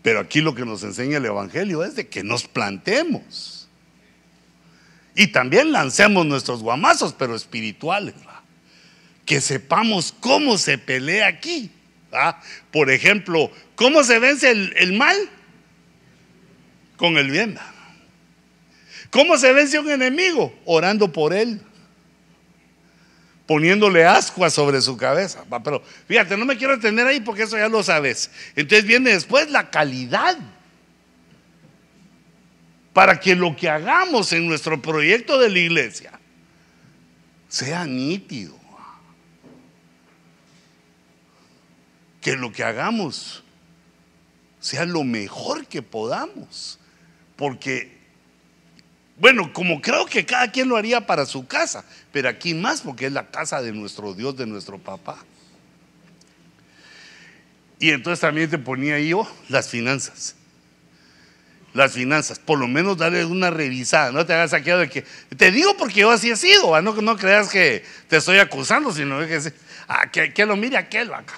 [0.00, 3.68] Pero aquí lo que nos enseña el Evangelio es de que nos plantemos.
[5.14, 8.14] Y también lancemos nuestros guamazos, pero espirituales.
[9.26, 11.70] Que sepamos cómo se pelea aquí.
[12.72, 15.16] Por ejemplo, ¿cómo se vence el, el mal?
[16.96, 17.58] Con el bien.
[19.10, 20.58] ¿Cómo se vence un enemigo?
[20.64, 21.60] Orando por él
[23.46, 25.44] poniéndole ascuas sobre su cabeza.
[25.62, 28.30] Pero fíjate, no me quiero detener ahí porque eso ya lo sabes.
[28.56, 30.36] Entonces viene después la calidad.
[32.92, 36.12] Para que lo que hagamos en nuestro proyecto de la iglesia
[37.48, 38.56] sea nítido.
[42.20, 43.42] Que lo que hagamos
[44.60, 46.78] sea lo mejor que podamos.
[47.36, 48.03] Porque
[49.16, 53.06] bueno, como creo que cada quien lo haría para su casa, pero aquí más porque
[53.06, 55.18] es la casa de nuestro Dios, de nuestro papá.
[57.78, 60.34] Y entonces también te ponía yo las finanzas.
[61.74, 65.04] Las finanzas, por lo menos darle una revisada, no te hagas saqueado de que,
[65.36, 69.18] te digo porque yo así he sido, no, no creas que te estoy acusando, sino
[69.26, 69.52] que,
[69.88, 71.34] ah, que lo mire aquel acá.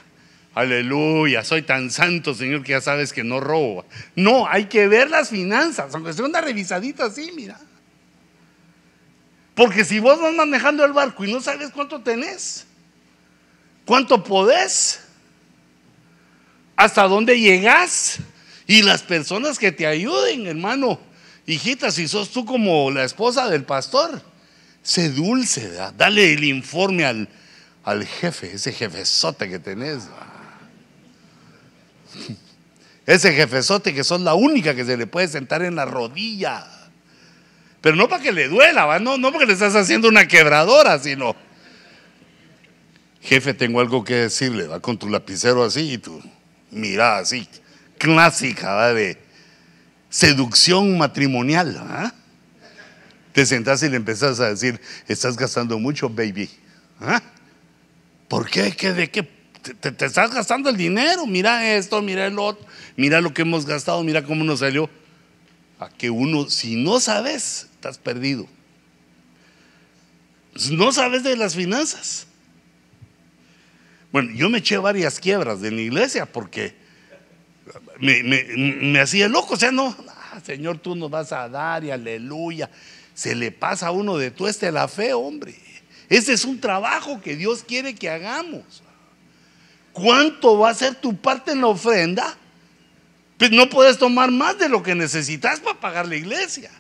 [0.57, 3.85] Aleluya, soy tan santo, Señor, que ya sabes que no robo.
[4.15, 7.59] No, hay que ver las finanzas, aunque sea una revisadita así, mira.
[9.57, 12.67] Porque si vos vas manejando el barco y no sabes cuánto tenés,
[13.87, 15.01] cuánto podés,
[16.77, 18.19] hasta dónde llegás,
[18.67, 21.01] y las personas que te ayuden, hermano,
[21.47, 24.21] hijita, si sos tú como la esposa del pastor,
[24.83, 27.27] sé dulce, dale el informe al,
[27.83, 30.03] al jefe, ese jefezote que tenés.
[33.07, 36.67] Ese jefezote que son la única que se le puede sentar en la rodilla.
[37.81, 41.37] Pero no para que le duela, No, no porque le estás haciendo una quebradora, sino,
[43.21, 46.21] jefe, tengo algo que decirle, va con tu lapicero así y tu
[46.71, 47.49] mirada así,
[47.99, 49.19] clásica, de
[50.09, 52.13] seducción matrimonial.
[53.33, 56.51] Te sentás y le empezás a decir, estás gastando mucho, baby.
[58.29, 58.73] ¿Por qué?
[58.73, 58.93] ¿Qué?
[58.93, 59.37] ¿De qué?
[59.75, 62.65] te, estás gastando el dinero, mira esto, mira el otro,
[62.97, 64.89] mira lo que hemos gastado, mira cómo nos salió.
[65.79, 68.47] A que uno, si no sabes, estás perdido.
[70.71, 72.27] No sabes de las finanzas.
[74.13, 76.75] Bueno, yo me eché varias quiebras de mi iglesia porque
[77.99, 79.55] me, hacía loco.
[79.55, 82.71] O sea, no, ah, Señor, tú nos vas a dar y aleluya.
[83.15, 85.55] Se le pasa a uno de tu este la fe, hombre.
[86.09, 88.83] Ese es un trabajo que Dios quiere que hagamos.
[89.93, 92.37] ¿Cuánto va a ser tu parte en la ofrenda?
[93.39, 96.71] Pues no puedes tomar más de lo que necesitas para pagar la iglesia.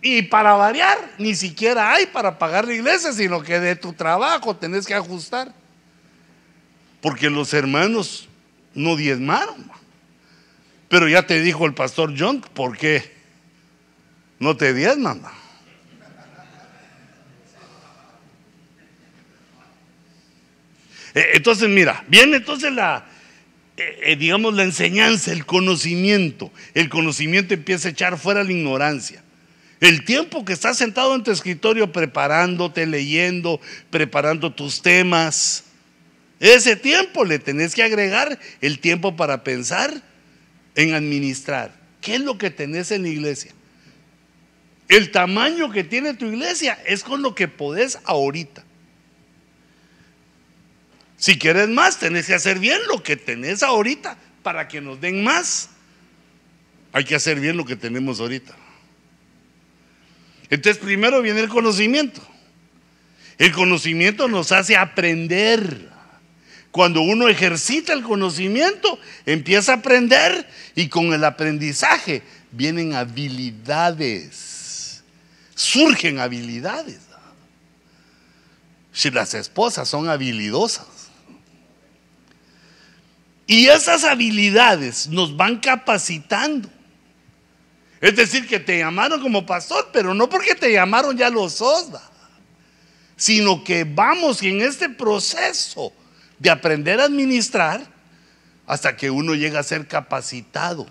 [0.00, 4.56] Y para variar, ni siquiera hay para pagar la iglesia, sino que de tu trabajo
[4.56, 5.52] tenés que ajustar.
[7.00, 8.28] Porque los hermanos
[8.74, 9.70] no diezmaron.
[10.88, 13.12] Pero ya te dijo el pastor John, ¿por qué
[14.38, 15.22] no te diezman?
[21.14, 23.04] Eh, entonces, mira, viene entonces la,
[23.76, 26.52] eh, eh, digamos, la enseñanza, el conocimiento.
[26.74, 29.22] El conocimiento empieza a echar fuera la ignorancia.
[29.80, 33.60] El tiempo que estás sentado en tu escritorio preparándote, leyendo,
[33.90, 35.64] preparando tus temas,
[36.38, 40.02] ese tiempo le tenés que agregar el tiempo para pensar
[40.74, 41.74] en administrar.
[42.00, 43.52] ¿Qué es lo que tenés en la iglesia?
[44.88, 48.64] El tamaño que tiene tu iglesia es con lo que podés ahorita.
[51.22, 55.22] Si quieres más, tenés que hacer bien lo que tenés ahorita para que nos den
[55.22, 55.68] más.
[56.92, 58.56] Hay que hacer bien lo que tenemos ahorita.
[60.50, 62.20] Entonces primero viene el conocimiento.
[63.38, 65.90] El conocimiento nos hace aprender.
[66.72, 74.24] Cuando uno ejercita el conocimiento, empieza a aprender y con el aprendizaje vienen habilidades.
[75.54, 76.98] Surgen habilidades.
[78.92, 80.91] Si las esposas son habilidosas,
[83.46, 86.68] y esas habilidades nos van capacitando.
[88.00, 91.88] Es decir, que te llamaron como pastor, pero no porque te llamaron ya lo sos,
[93.16, 95.92] sino que vamos en este proceso
[96.38, 97.86] de aprender a administrar
[98.66, 100.86] hasta que uno llega a ser capacitado.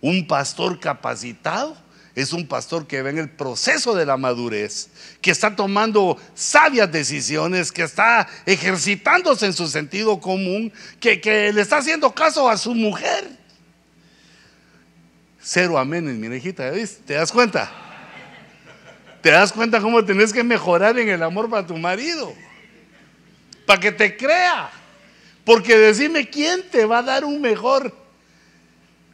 [0.00, 1.76] Un pastor capacitado
[2.14, 4.88] es un pastor que ve en el proceso de la madurez,
[5.20, 11.78] que está tomando sabias decisiones, que está ejercitándose en su sentido común, que, le está
[11.78, 13.30] haciendo caso a su mujer.
[15.40, 16.70] Cero amén, mi hijita,
[17.06, 17.70] ¿te das cuenta?
[19.22, 22.34] ¿Te das cuenta cómo tenés que mejorar en el amor para tu marido?
[23.64, 24.70] Para que te crea.
[25.44, 27.96] Porque decime quién te va a dar un mejor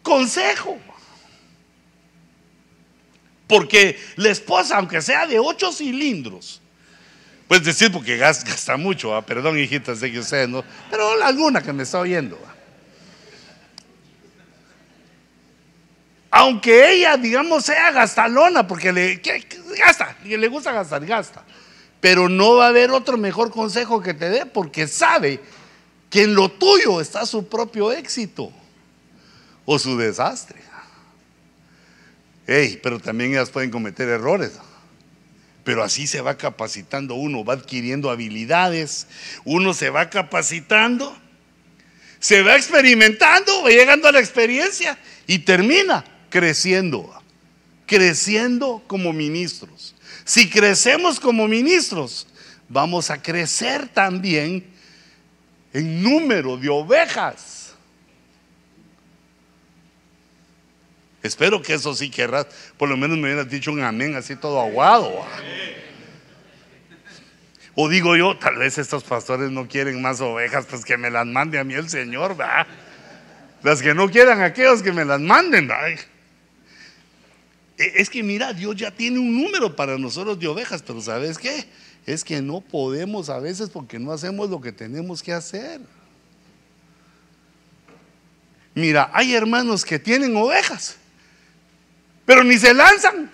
[0.03, 0.79] consejo.
[3.49, 6.61] Porque la esposa, aunque sea de ocho cilindros,
[7.49, 11.83] pues decir porque gasta, mucho, perdón hijitas, sé que ustedes no, pero alguna que me
[11.83, 12.39] está oyendo.
[16.31, 19.21] Aunque ella, digamos, sea gastalona, porque le
[19.79, 21.43] gasta, le gusta gastar, gasta.
[22.03, 25.41] Pero no va a haber otro mejor consejo que te dé, porque sabe
[26.11, 28.53] que en lo tuyo está su propio éxito
[29.65, 30.68] o su desastre
[32.83, 34.53] pero también ellas pueden cometer errores.
[35.65, 39.07] Pero así se va capacitando uno, va adquiriendo habilidades,
[39.45, 41.15] uno se va capacitando,
[42.19, 47.13] se va experimentando, va llegando a la experiencia y termina creciendo,
[47.85, 49.95] creciendo como ministros.
[50.25, 52.27] Si crecemos como ministros,
[52.67, 54.65] vamos a crecer también
[55.75, 57.58] en número de ovejas
[61.23, 62.47] Espero que eso sí querrás.
[62.77, 65.25] Por lo menos me hubieras dicho un amén así todo aguado.
[67.75, 71.27] O digo yo, tal vez estos pastores no quieren más ovejas, pues que me las
[71.27, 72.67] mande a mí el Señor, ¿va?
[73.63, 75.71] Las que no quieran, aquellos que me las manden.
[75.71, 75.99] E,
[77.77, 81.67] es que mira, Dios ya tiene un número para nosotros de ovejas, pero ¿sabes qué?
[82.05, 85.81] Es que no podemos a veces porque no hacemos lo que tenemos que hacer.
[88.75, 90.97] Mira, hay hermanos que tienen ovejas
[92.29, 93.31] pero ni se lanzan.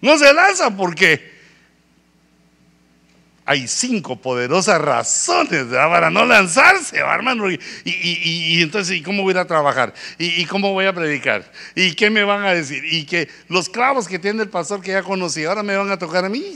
[0.00, 1.28] No se lanzan porque
[3.44, 7.50] hay cinco poderosas razones para no lanzarse, hermano.
[7.50, 9.92] Y, entonces, ¿y cómo voy a ir a trabajar?
[10.18, 11.50] ¿Y, cómo voy a predicar?
[11.74, 12.84] ¿Y qué me van a decir?
[12.84, 15.98] Y que los clavos que tiene el pastor que ya conocí ahora me van a
[15.98, 16.54] tocar a mí.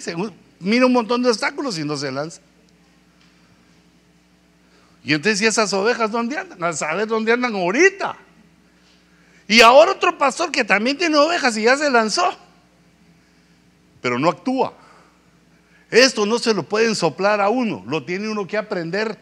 [0.61, 2.41] Mira un montón de obstáculos y no se lanza.
[5.03, 6.63] Y entonces, ¿y esas ovejas dónde andan?
[6.63, 8.19] A saber dónde andan ahorita.
[9.47, 12.37] Y ahora otro pastor que también tiene ovejas y ya se lanzó,
[14.01, 14.75] pero no actúa.
[15.91, 19.19] Esto no se lo pueden soplar a uno, lo tiene uno que aprender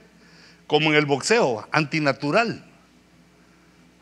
[0.66, 2.64] como en el boxeo, antinatural,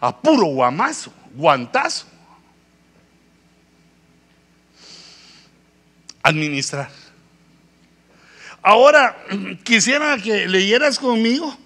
[0.00, 2.06] a puro guamazo, guantazo.
[6.22, 6.90] Administrar.
[8.62, 9.16] Ahora,
[9.64, 11.56] quisiera que leyeras conmigo.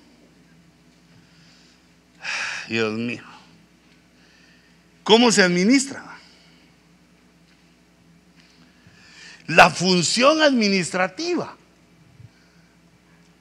[2.68, 3.33] Dios mío.
[5.04, 6.02] ¿Cómo se administra?
[9.46, 11.56] La función administrativa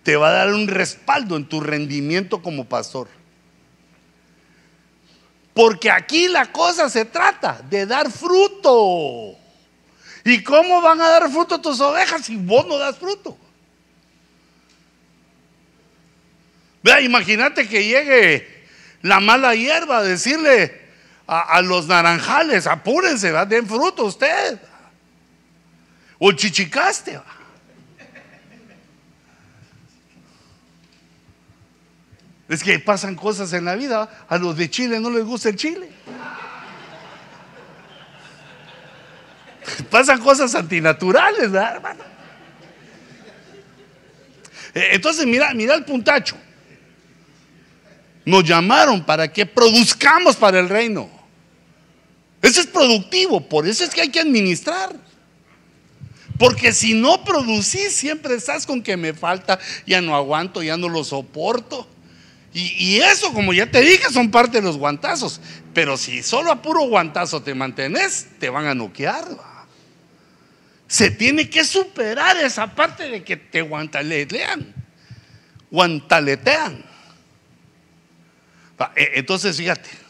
[0.04, 3.08] te va a dar un respaldo en tu rendimiento como pastor.
[5.54, 9.38] Porque aquí la cosa se trata de dar fruto.
[10.26, 13.38] ¿Y cómo van a dar fruto tus ovejas si vos no das fruto?
[16.82, 18.66] Vea, imagínate que llegue
[19.02, 20.83] la mala hierba a decirle,
[21.28, 23.48] a, los naranjales, apúrense, ¿verdad?
[23.48, 24.60] den fruto usted.
[26.20, 27.20] O chichicaste.
[32.50, 35.56] Es que pasan cosas en la vida, a los de Chile no les gusta el
[35.56, 35.90] chile.
[39.90, 42.04] Pasan cosas antinaturales, ¿verdad, hermano?
[44.74, 46.36] E, entonces, mira, mira el puntacho.
[48.26, 51.10] Nos llamaron para que produzcamos para el reino.
[52.44, 54.94] Eso es productivo, por eso es que hay que administrar.
[56.38, 60.90] Porque si no producís, siempre estás con que me falta, ya no aguanto, ya no
[60.90, 61.88] lo soporto.
[62.54, 65.40] Y, eso, como ya te dije, son parte de los guantazos.
[65.74, 69.26] Pero si solo a puro guantazo te mantenés, te van a noquear.
[70.88, 74.74] Se tiene que superar esa parte de que te guantaletean.
[75.72, 76.84] Guantaletean.
[78.96, 80.03] E, entonces, fíjate.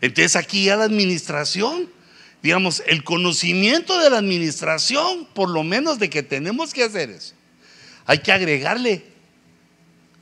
[0.00, 1.90] Entonces aquí ya la administración,
[2.42, 7.34] digamos, el conocimiento de la administración, por lo menos de que tenemos que hacer eso,
[8.06, 9.04] hay que agregarle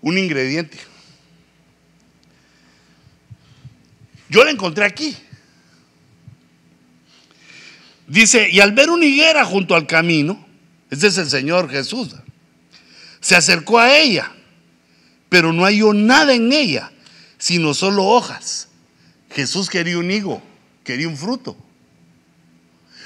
[0.01, 0.79] un ingrediente.
[4.29, 5.17] Yo la encontré aquí.
[8.07, 10.47] Dice, y al ver una higuera junto al camino,
[10.91, 12.15] ese es el Señor Jesús,
[13.21, 14.33] se acercó a ella,
[15.29, 16.93] pero no halló nada en ella,
[17.39, 18.66] sino solo hojas.
[19.37, 20.43] Jesús quería un higo,
[20.83, 21.57] quería un fruto.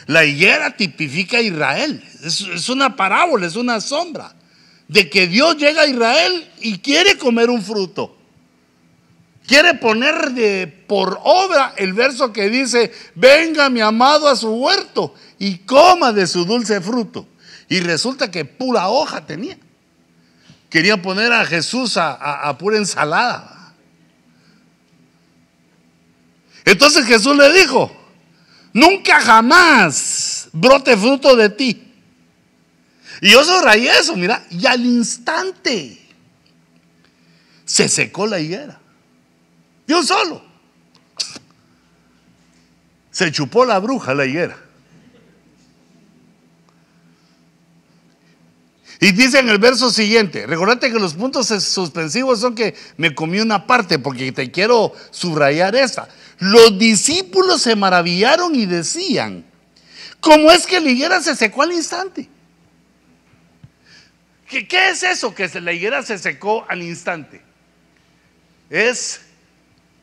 [0.07, 4.35] La higuera tipifica a Israel, es, una parábola, es una sombra
[4.89, 8.17] de que Dios llega a Israel y quiere comer un fruto
[9.51, 15.13] quiere poner de, por obra el verso que dice, venga mi amado a su huerto
[15.41, 17.27] y coma de su dulce fruto.
[17.69, 19.59] Y resulta que pura hoja tenía.
[20.69, 23.60] Quería poner a Jesús a, pura ensalada.
[26.71, 27.91] Entonces Jesús le dijo,
[28.73, 31.93] nunca jamás brote fruto de ti.
[33.21, 36.01] Y yo subrayé eso, mira, y al instante
[37.65, 38.79] se secó la higuera.
[39.85, 40.45] De un solo.
[43.11, 44.57] Se chupó la bruja la higuera.
[49.03, 53.41] Y dice en el verso siguiente, recordate que los puntos suspensivos son que me comí
[53.41, 56.07] una parte porque te quiero subrayar esta.
[56.39, 59.47] Los discípulos se maravillaron y decían,
[60.21, 62.29] ¿cómo es que la higuera se secó al instante?
[64.47, 67.41] ¿Qué, qué es eso que la higuera se secó al instante?
[68.69, 69.23] Es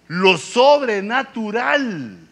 [0.08, 2.28] lo sobrenatural.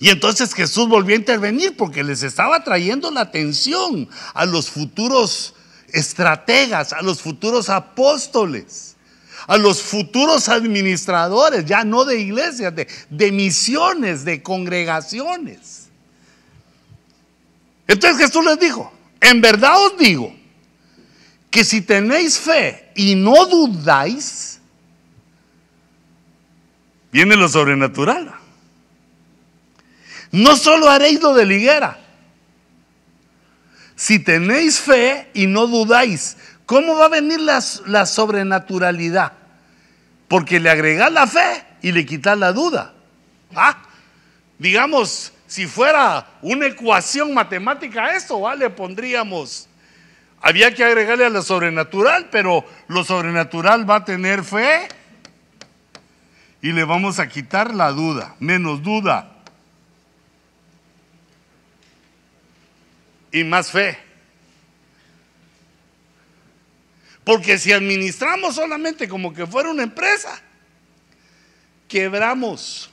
[0.00, 5.54] Y entonces Jesús volvió a intervenir porque les estaba trayendo la atención a los futuros
[5.92, 8.96] estrategas, a los futuros apóstoles,
[9.46, 15.88] a los futuros administradores, ya no de iglesias, de, de misiones, de congregaciones.
[17.88, 20.32] Entonces Jesús les dijo, en verdad os digo,
[21.50, 24.60] que si tenéis fe y no dudáis,
[27.10, 28.37] viene lo sobrenatural.
[30.30, 31.98] No solo haréis lo de liguera.
[33.96, 39.32] Si tenéis fe y no dudáis, ¿cómo va a venir la, la sobrenaturalidad?
[40.28, 42.94] Porque le agregás la fe y le quitas la duda.
[43.54, 43.78] Ah,
[44.58, 48.70] digamos, si fuera una ecuación matemática a esto, ¿vale?
[48.70, 49.68] pondríamos
[50.40, 54.88] había que agregarle a lo sobrenatural, pero lo sobrenatural va a tener fe
[56.62, 59.37] y le vamos a quitar la duda, menos duda
[63.32, 63.98] y más fe.
[67.24, 70.40] Porque si administramos solamente como que fuera una empresa,
[71.86, 72.90] quebramos.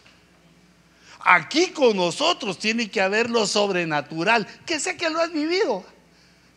[1.20, 5.86] Aquí con nosotros tiene que haber lo sobrenatural, que sé que lo has vivido.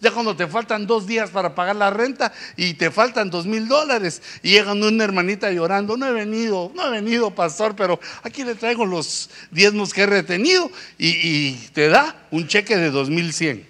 [0.01, 3.67] Ya cuando te faltan dos días para pagar la renta y te faltan dos mil
[3.67, 8.45] dólares y llega una hermanita llorando, no he venido, no he venido, pastor, pero aquí
[8.45, 13.33] le traigo los diezmos que he retenido y, te da un cheque de dos mil
[13.33, 13.67] cien.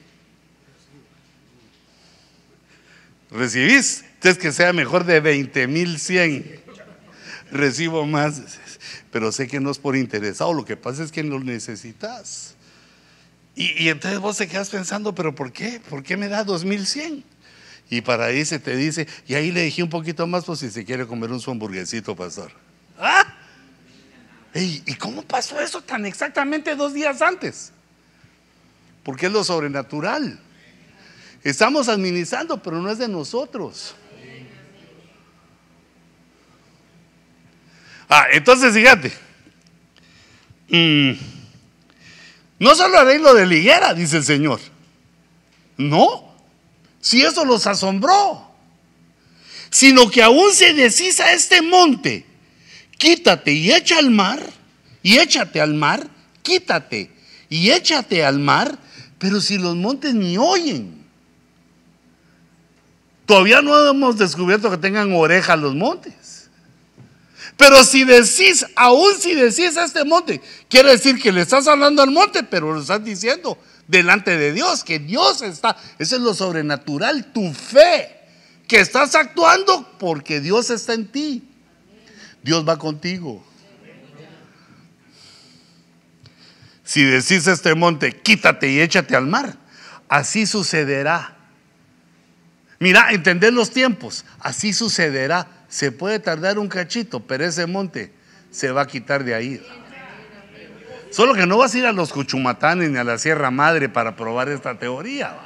[3.30, 4.04] ¿Recibís?
[4.14, 6.60] Entonces que sea mejor de 20 mil 100.
[7.52, 8.42] Recibo más,
[9.10, 12.57] pero sé que no es por interesado, lo que pasa es que lo necesitas.
[13.60, 15.80] Y, entonces vos te quedas pensando, pero ¿por qué?
[15.90, 17.24] ¿Por qué me da 2100?
[17.90, 20.70] Y para ahí se te dice, y ahí le dije un poquito más, pues si
[20.70, 22.52] se quiere comer un su hamburguesito, pastor.
[22.96, 23.34] ¿Ah?
[24.54, 27.72] ¿Y cómo pasó eso tan exactamente dos días antes?
[29.02, 30.38] Porque es lo sobrenatural.
[31.42, 33.96] Estamos administrando, pero no es de nosotros.
[38.08, 39.12] Ah, entonces fíjate.
[40.68, 41.37] Mm,
[42.58, 44.60] no solo haré lo de liguera, dice el Señor.
[45.76, 46.34] No,
[47.00, 48.46] si eso los asombró.
[49.70, 52.24] Sino que aún se decís a este monte,
[52.96, 54.40] quítate y echa al mar,
[55.02, 56.08] y échate al mar,
[56.42, 57.10] quítate
[57.50, 58.78] y échate al mar,
[59.18, 61.04] pero si los montes ni oyen.
[63.26, 66.14] Todavía no hemos descubierto que tengan orejas los montes.
[67.58, 70.40] Pero si decís, aún si decís a este monte,
[70.70, 74.84] quiere decir que le estás hablando al monte, pero lo estás diciendo delante de Dios,
[74.84, 75.76] que Dios está.
[75.98, 78.16] Eso es lo sobrenatural, tu fe,
[78.66, 81.50] que estás actuando porque Dios está en ti.
[82.42, 83.44] Dios va contigo.
[86.84, 89.58] Si decís a este monte, quítate y échate al mar,
[90.08, 91.38] así sucederá
[92.80, 94.24] Mira, entender los tiempos.
[94.40, 95.48] Así sucederá.
[95.68, 98.12] Se puede tardar un cachito, pero ese monte
[98.50, 99.62] se va a quitar de ahí.
[101.10, 104.16] Solo que no vas a ir a los Cuchumatanes ni a la Sierra Madre para
[104.16, 105.36] probar esta teoría.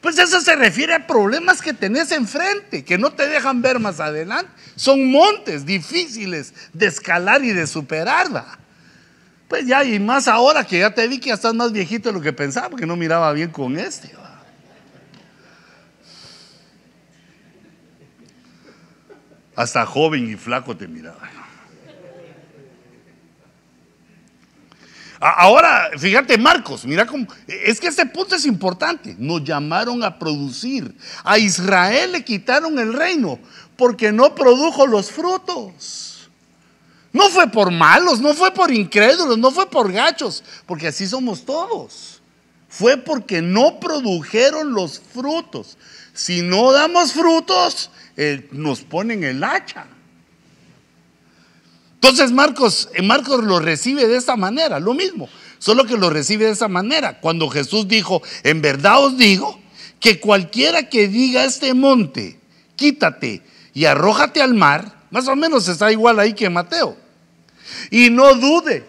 [0.00, 3.98] Pues eso se refiere a problemas que tenés enfrente, que no te dejan ver más
[3.98, 4.50] adelante.
[4.76, 8.26] Son montes difíciles de escalar y de superar.
[9.48, 12.14] Pues ya, y más ahora que ya te vi que ya estás más viejito de
[12.14, 14.12] lo que pensaba, porque no miraba bien con este.
[19.58, 21.18] Hasta joven y flaco te miraba.
[25.18, 29.16] Ahora, fíjate Marcos, mira cómo, es que este punto es importante.
[29.18, 30.94] Nos llamaron a producir.
[31.24, 33.40] A Israel le quitaron el reino
[33.76, 36.30] porque no produjo los frutos.
[37.12, 41.44] No fue por malos, no fue por incrédulos, no fue por gachos, porque así somos
[41.44, 42.22] todos.
[42.68, 45.76] Fue porque no produjeron los frutos.
[46.18, 49.86] Si no damos frutos, eh, nos ponen el hacha.
[51.94, 55.28] Entonces Marcos, eh, Marcos lo recibe de esta manera, lo mismo,
[55.60, 57.20] solo que lo recibe de esa manera.
[57.20, 59.60] Cuando Jesús dijo, en verdad os digo,
[60.00, 62.40] que cualquiera que diga a este monte,
[62.74, 66.96] quítate y arrójate al mar, más o menos está igual ahí que Mateo.
[67.92, 68.84] Y no dude,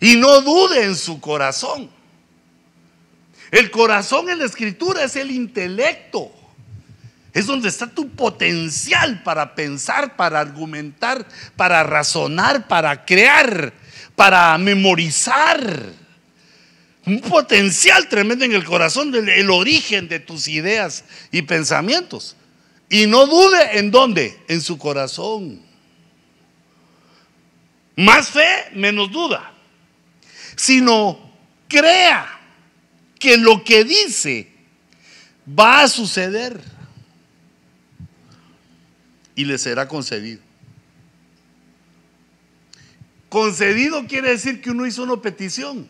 [0.00, 1.95] y no dude en su corazón.
[3.50, 6.32] El corazón en la escritura es el intelecto.
[7.32, 13.74] Es donde está tu potencial para pensar, para argumentar, para razonar, para crear,
[14.14, 15.60] para memorizar.
[17.04, 22.36] Un potencial tremendo en el corazón, el origen de tus ideas y pensamientos.
[22.88, 25.60] Y no dude en dónde, en su corazón.
[27.96, 29.52] Más fe, menos duda.
[30.56, 31.18] Sino
[31.68, 32.35] crea
[33.18, 34.50] que lo que dice
[35.46, 36.60] va a suceder
[39.34, 40.40] y le será concedido.
[43.28, 45.88] Concedido quiere decir que uno hizo una petición.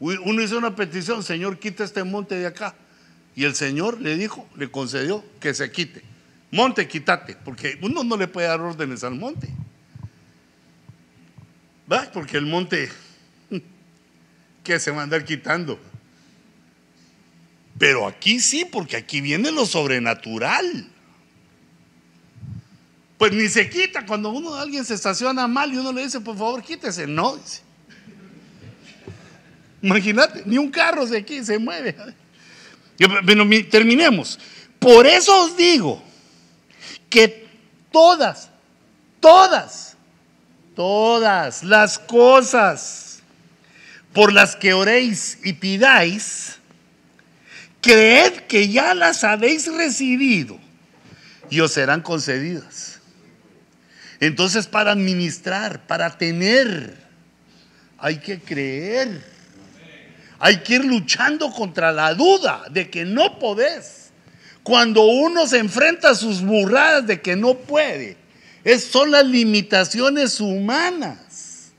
[0.00, 2.74] Uno hizo una petición, Señor, quita este monte de acá.
[3.36, 6.02] Y el Señor le dijo, le concedió que se quite.
[6.50, 9.48] Monte, quítate, porque uno no le puede dar órdenes al monte.
[11.90, 12.10] ¿Va?
[12.12, 12.90] Porque el monte,
[14.64, 15.80] que se va a andar quitando.
[17.78, 20.92] Pero aquí sí, porque aquí viene lo sobrenatural
[23.22, 26.36] pues ni se quita cuando uno alguien se estaciona mal y uno le dice, por
[26.36, 27.06] favor, quítese.
[27.06, 27.60] No, dice.
[29.80, 31.94] Imagínate, ni un carro se, aquí, se mueve.
[32.98, 34.40] Pero terminemos.
[34.80, 36.02] Por eso os digo
[37.08, 37.46] que
[37.92, 38.50] todas,
[39.20, 39.96] todas,
[40.74, 43.22] todas las cosas
[44.12, 46.58] por las que oréis y pidáis,
[47.82, 50.58] creed que ya las habéis recibido
[51.50, 53.00] y os serán concedidas.
[54.20, 56.96] Entonces para administrar, para tener,
[57.98, 59.32] hay que creer.
[60.38, 64.10] Hay que ir luchando contra la duda de que no podés.
[64.62, 68.16] Cuando uno se enfrenta a sus burradas de que no puede,
[68.64, 71.72] es, son las limitaciones humanas.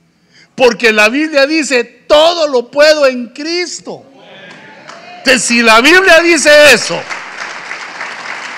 [0.54, 4.06] Porque la Biblia dice, todo lo puedo en Cristo.
[5.24, 7.00] Entonces, si la Biblia dice eso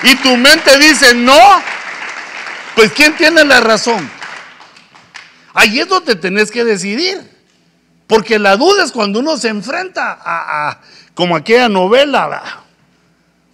[0.03, 1.39] y tu mente dice no,
[2.75, 4.09] pues ¿quién tiene la razón?
[5.53, 7.21] Ahí es donde tenés que decidir.
[8.05, 10.81] Porque la duda es cuando uno se enfrenta a,
[11.13, 12.63] como aquella novela,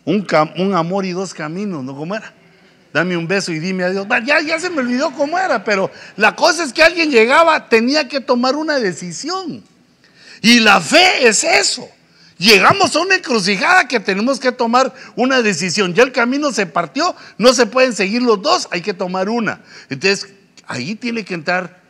[0.06, 1.96] un, un, amor y dos caminos, ¿no?
[1.96, 2.34] ¿Cómo era?
[2.94, 4.08] Dame un beso y dime adiós.
[4.26, 8.08] Ya, ya se me olvidó cómo era, pero la cosa es que alguien llegaba, tenía
[8.08, 9.64] que tomar una decisión.
[10.42, 11.88] Y la fe es eso.
[12.38, 15.94] Llegamos a una encrucijada que tenemos que tomar una decisión.
[15.94, 19.62] Ya el camino se partió, no se pueden seguir los dos, hay que tomar una.
[19.90, 20.34] Entonces,
[20.68, 21.82] ahí tiene que entrar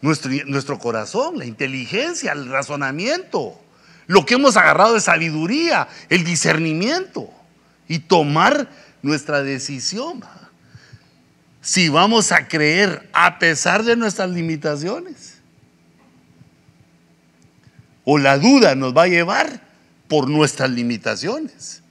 [0.00, 3.60] nuestro, nuestro corazón, la inteligencia, el razonamiento,
[4.06, 7.30] lo que hemos agarrado de sabiduría, el discernimiento
[7.88, 8.68] y tomar
[9.00, 10.24] nuestra decisión.
[11.60, 15.31] Si vamos a creer a pesar de nuestras limitaciones.
[18.04, 19.60] O la duda nos va a llevar
[20.08, 21.82] por nuestras limitaciones.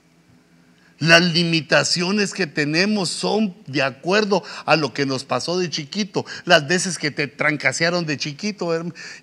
[1.02, 6.28] Las limitaciones que tenemos son de acuerdo a lo que nos pasó de chiquito.
[6.46, 8.70] Las veces que te trancasearon de chiquito,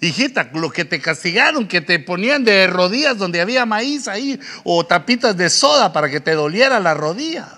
[0.00, 4.84] hijita, lo que te castigaron, que te ponían de rodillas donde había maíz ahí, o
[4.84, 7.48] tapitas de soda para que te doliera la rodilla.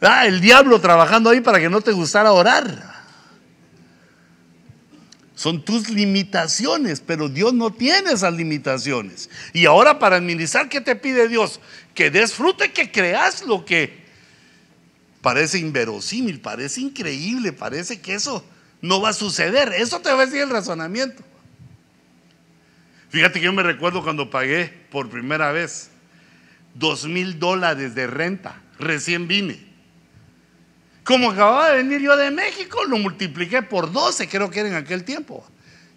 [0.00, 2.99] Ah, el diablo trabajando ahí para que no te gustara orar.
[5.40, 9.30] Son tus limitaciones, pero Dios no tiene esas limitaciones.
[9.54, 11.60] Y ahora para administrar, ¿qué te pide Dios?
[11.94, 14.04] Que des fruto que creas lo que
[15.22, 18.44] parece inverosímil, parece increíble, parece que eso
[18.82, 19.72] no va a suceder.
[19.72, 21.22] Eso te va a decir el razonamiento.
[23.08, 25.88] Fíjate que yo me recuerdo cuando pagué por primera vez
[26.74, 29.69] dos mil dólares de renta, recién vine.
[31.10, 34.76] Como acababa de venir yo de México, lo multipliqué por 12, creo que era en
[34.76, 35.44] aquel tiempo.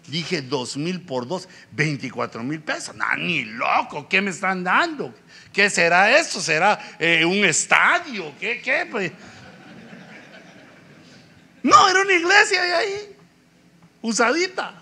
[0.08, 2.96] Dije dos mil por dos, 24 mil pesos.
[2.96, 5.14] No, ni loco, ¿qué me están dando?
[5.52, 6.40] ¿Qué será esto?
[6.40, 8.32] ¿Será eh, un estadio?
[8.40, 8.60] ¿Qué?
[8.60, 8.88] ¿Qué?
[8.90, 9.12] Pues,
[11.62, 13.16] no, era una iglesia ahí,
[14.02, 14.74] usadita.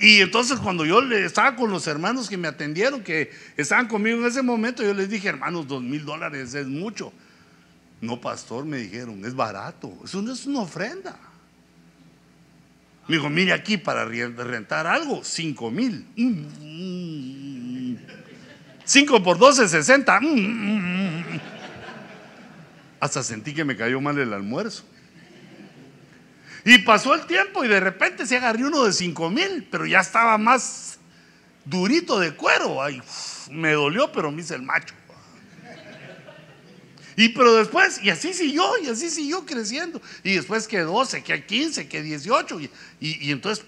[0.00, 4.26] Y entonces cuando yo estaba con los hermanos que me atendieron, que estaban conmigo en
[4.26, 7.12] ese momento, yo les dije, hermanos, dos mil dólares es mucho.
[8.04, 9.92] No, pastor, me dijeron, es barato.
[10.04, 11.18] Eso no es una ofrenda.
[13.08, 16.06] Me dijo, mire aquí para rentar algo, cinco mil.
[18.84, 20.20] Cinco por doce, sesenta.
[23.00, 24.84] Hasta sentí que me cayó mal el almuerzo.
[26.64, 30.00] Y pasó el tiempo y de repente se agarró uno de cinco mil, pero ya
[30.00, 30.98] estaba más
[31.64, 32.82] durito de cuero.
[32.82, 33.02] Ay,
[33.50, 34.94] me dolió, pero me hice el macho.
[37.16, 40.00] Y pero después, y así siguió, y así siguió creciendo.
[40.22, 42.60] Y después que 12, que 15, que 18.
[42.60, 43.64] Y, y, entonces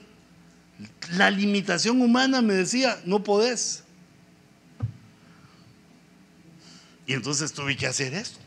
[1.12, 3.84] la limitación humana me decía, no podés.
[7.07, 8.40] Y entonces tuve que hacer esto.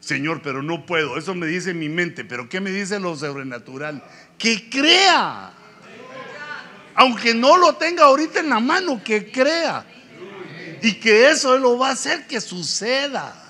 [0.00, 1.16] Señor, pero no puedo.
[1.16, 2.24] Eso me dice mi mente.
[2.24, 4.02] Pero ¿qué me dice lo sobrenatural?
[4.36, 5.52] Que crea.
[6.94, 9.86] Aunque no lo tenga ahorita en la mano, que crea.
[10.82, 13.44] Y que eso lo va a hacer que suceda.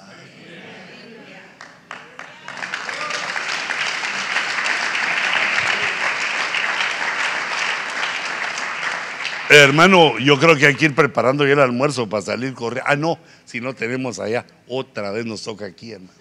[9.50, 12.90] Hermano, yo creo que hay que ir preparando ya el almuerzo para salir corriendo.
[12.90, 16.12] Ah, no, si no tenemos allá, otra vez nos toca aquí, hermano.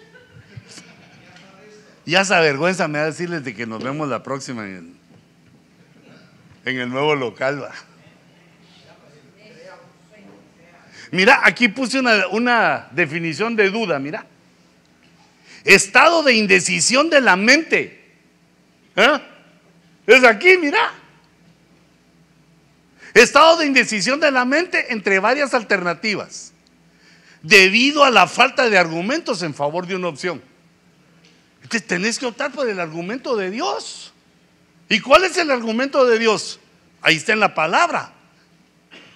[2.06, 4.96] Ya esa vergüenza me da decirles de que nos vemos la próxima en
[6.64, 7.62] el nuevo local.
[7.64, 7.74] ¿va?
[11.10, 14.26] Mira, aquí puse una, definición de duda, mira.
[15.64, 18.14] Estado de indecisión de la mente.
[18.96, 19.20] ¿Eh?
[20.06, 20.92] Es aquí, mira.
[23.14, 26.52] Estado de indecisión de la mente entre varias alternativas,
[27.42, 30.42] debido a la falta de argumentos en favor de una opción.
[31.62, 34.12] Entonces tenés que optar por el argumento de Dios.
[34.88, 36.60] ¿Y cuál es el argumento de Dios?
[37.02, 38.12] Ahí está en la palabra.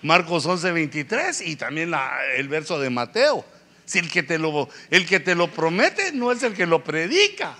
[0.02, 1.92] Marcos 11, 23 y también
[2.36, 3.44] el verso de Mateo.
[3.84, 6.82] Si el que, te lo, el que te lo promete no es el que lo
[6.82, 7.56] predica,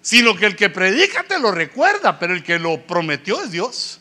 [0.00, 4.00] sino que el que predica te lo recuerda, pero el que lo prometió es Dios.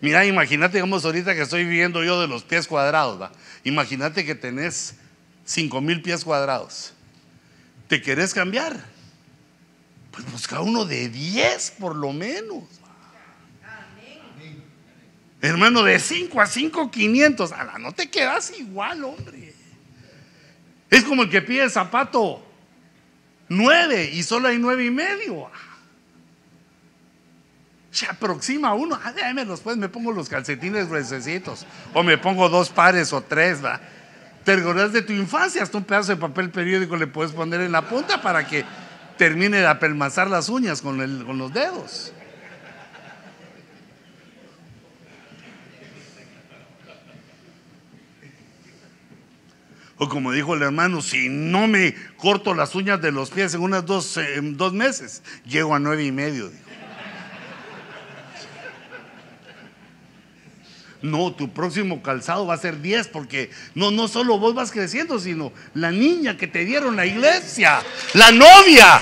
[0.00, 3.30] Mira, imagínate, digamos, ahorita que estoy viviendo yo de los pies cuadrados,
[3.64, 4.94] imagínate que tenés
[5.44, 6.92] 5 mil pies cuadrados.
[7.88, 8.95] ¿Te querés cambiar?
[10.16, 12.64] Pues busca uno de 10 por lo menos.
[15.42, 17.52] Hermano, de 5 a 5, 500.
[17.78, 19.54] No te quedas igual, hombre.
[20.88, 22.42] Es como el que pide zapato
[23.50, 25.50] 9 y solo hay 9 y medio.
[27.90, 28.98] Se aproxima uno.
[29.04, 31.66] Ah, démelos, pues me pongo los calcetines gruesecitos.
[31.92, 33.82] O me pongo dos pares o tres, va.
[34.44, 37.72] Te recordás de tu infancia, hasta un pedazo de papel periódico le puedes poner en
[37.72, 38.64] la punta para que
[39.16, 40.98] termine de apelmazar las uñas con,
[41.38, 42.12] los dedos.
[49.98, 53.62] O como dijo el hermano, si no me corto las uñas de los pies en
[53.62, 56.50] unas dos, dos meses, llego a nueve y medio.
[61.06, 65.20] No, tu próximo calzado va a ser diez porque no, no solo vos vas creciendo,
[65.20, 67.80] sino la niña que te dieron la iglesia,
[68.14, 69.00] la novia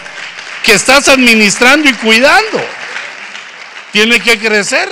[0.63, 2.63] que estás administrando y cuidando,
[3.91, 4.89] tiene que crecer.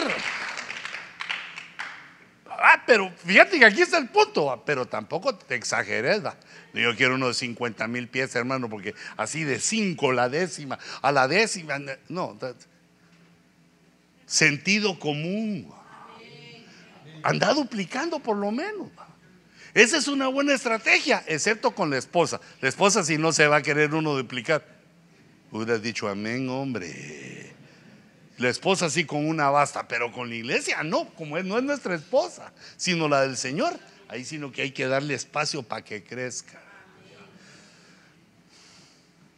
[2.48, 6.22] Ah, pero fíjate que aquí está el punto, pero tampoco te exageres.
[6.72, 11.12] Yo quiero uno de 50 mil pies, hermano, porque así de cinco la décima, a
[11.12, 12.38] la décima, no.
[14.24, 15.70] Sentido común.
[17.22, 18.88] Anda duplicando por lo menos.
[19.74, 22.40] Esa es una buena estrategia, excepto con la esposa.
[22.60, 24.64] La esposa si no se va a querer uno duplicar.
[25.50, 27.52] Hubieras dicho amén, hombre.
[28.38, 31.94] La esposa sí con una basta, pero con la iglesia no, como no es nuestra
[31.94, 33.78] esposa, sino la del Señor.
[34.08, 36.60] Ahí sino que hay que darle espacio para que crezca.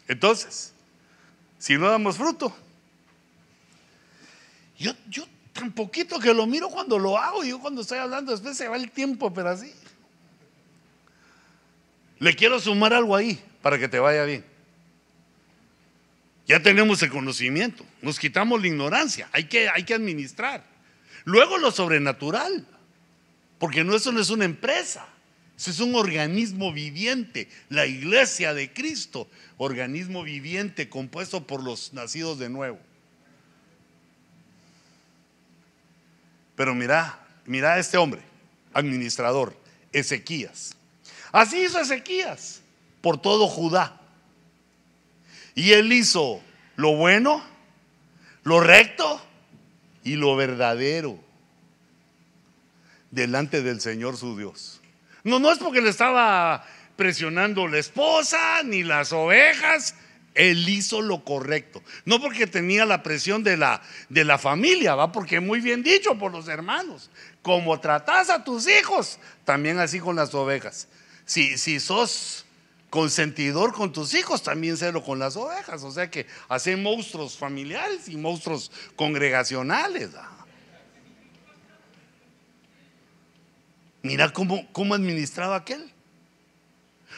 [0.09, 0.73] Entonces,
[1.59, 2.55] si no damos fruto,
[4.77, 5.25] yo, yo
[5.55, 8.77] tan poquito que lo miro cuando lo hago, yo cuando estoy hablando, después se va
[8.77, 9.73] el tiempo, pero así.
[12.19, 14.45] Le quiero sumar algo ahí para que te vaya bien.
[16.47, 20.63] Ya tenemos el conocimiento, nos quitamos la ignorancia, hay que, hay que administrar.
[21.25, 22.67] Luego lo sobrenatural,
[23.59, 25.07] porque no, eso no es una empresa,
[25.57, 32.39] eso es un organismo viviente, la iglesia de Cristo, organismo viviente compuesto por los nacidos
[32.39, 32.79] de nuevo.
[36.57, 38.23] Pero mira, mira este hombre,
[38.73, 39.57] administrador,
[39.93, 40.77] Ezequías.
[41.33, 42.61] Así hizo Ezequías
[43.01, 44.01] por todo Judá.
[45.55, 46.41] Y él hizo
[46.77, 47.43] lo bueno,
[48.43, 49.21] lo recto
[50.03, 51.19] y lo verdadero
[53.11, 54.81] delante del Señor su Dios.
[55.23, 56.65] No, no es porque le estaba
[56.97, 59.95] presionando la esposa ni las ovejas.
[60.35, 61.83] Él hizo lo correcto.
[62.05, 66.19] No porque tenía la presión de la, de la familia, va, porque muy bien dicho
[66.19, 67.11] por los hermanos.
[67.43, 70.89] Como tratás a tus hijos, también así con las ovejas.
[71.25, 72.45] Si, si sos
[72.91, 75.85] consentidor con tus hijos, también sélo con las ovejas.
[75.85, 80.11] O sea que hacen monstruos familiares y monstruos congregacionales.
[84.03, 85.91] Mira cómo, cómo administraba aquel.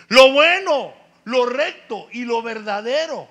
[0.09, 0.95] Lo bueno,
[1.27, 3.29] lo recto y lo verdadero.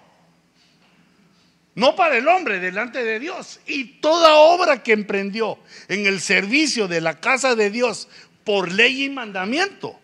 [1.76, 3.60] No para el hombre, delante de Dios.
[3.66, 8.08] Y toda obra que emprendió en el servicio de la casa de Dios
[8.43, 10.00] por ley y mandamiento,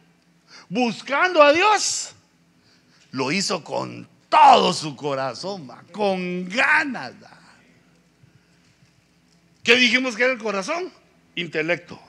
[0.69, 2.13] buscando a Dios,
[3.11, 7.13] lo hizo con todo su corazón, con ganas.
[9.63, 10.91] ¿Qué dijimos que era el corazón?
[11.35, 11.99] Intelecto.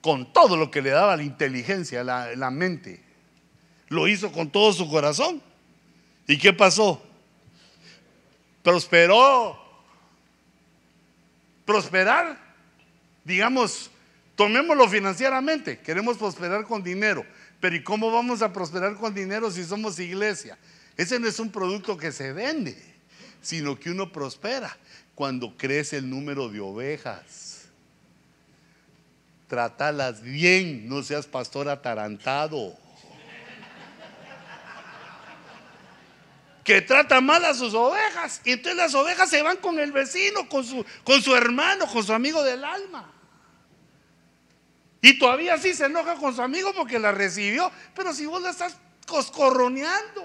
[0.00, 3.07] Con todo lo que le daba la inteligencia, la, la mente.
[3.88, 5.42] Lo hizo con todo su corazón.
[6.26, 7.02] ¿Y qué pasó?
[8.62, 9.58] Prosperó.
[11.64, 12.38] Prosperar,
[13.24, 13.90] digamos,
[14.36, 15.78] tomémoslo financieramente.
[15.80, 17.24] Queremos prosperar con dinero.
[17.60, 20.56] Pero ¿y cómo vamos a prosperar con dinero si somos iglesia?
[20.96, 22.76] Ese no es un producto que se vende,
[23.40, 24.76] sino que uno prospera
[25.14, 27.66] cuando crece el número de ovejas.
[29.48, 32.76] Trátalas bien, no seas pastor atarantado.
[36.68, 38.42] Que trata mal a sus ovejas.
[38.44, 42.04] Y entonces las ovejas se van con el vecino, con su, con su hermano, con
[42.04, 43.10] su amigo del alma.
[45.00, 47.72] Y todavía sí se enoja con su amigo porque la recibió.
[47.94, 50.22] Pero si vos la estás coscorroneando,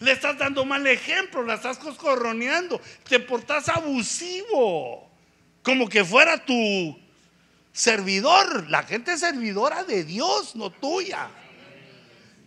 [0.00, 5.08] le estás dando mal ejemplo, la estás coscorroneando, te portás abusivo,
[5.62, 6.98] como que fuera tu
[7.72, 8.68] servidor.
[8.68, 11.30] La gente es servidora de Dios, no tuya.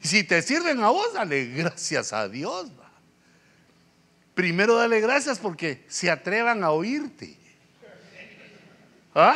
[0.02, 2.72] Si te sirven a vos, dale gracias a Dios.
[4.34, 7.38] Primero dale gracias porque se atrevan a oírte.
[9.14, 9.36] ¿Ah?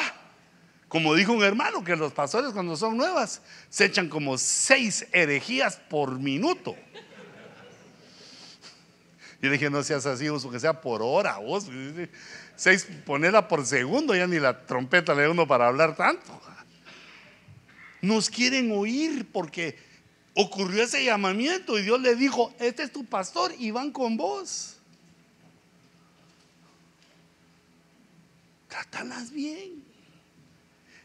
[0.87, 5.77] Como dijo un hermano, que los pastores cuando son nuevas se echan como seis herejías
[5.89, 6.75] por minuto.
[9.41, 11.67] Y le dije, no seas así, vos, que sea por hora, vos.
[12.55, 16.41] Seis, ponerla por segundo, ya ni la trompeta le da uno para hablar tanto.
[18.01, 19.77] Nos quieren oír porque
[20.35, 24.75] ocurrió ese llamamiento y Dios le dijo, este es tu pastor y van con vos.
[28.67, 29.83] Trátalas bien.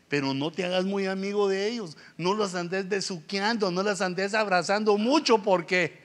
[0.09, 1.97] Pero no te hagas muy amigo de ellos.
[2.16, 6.01] No los andes besuqueando, no las andes abrazando mucho porque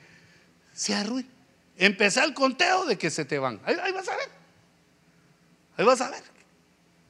[0.72, 1.28] se arruina.
[1.76, 3.60] Empezá el conteo de que se te van.
[3.64, 4.28] Ahí, ahí vas a ver.
[5.76, 6.22] Ahí vas a ver.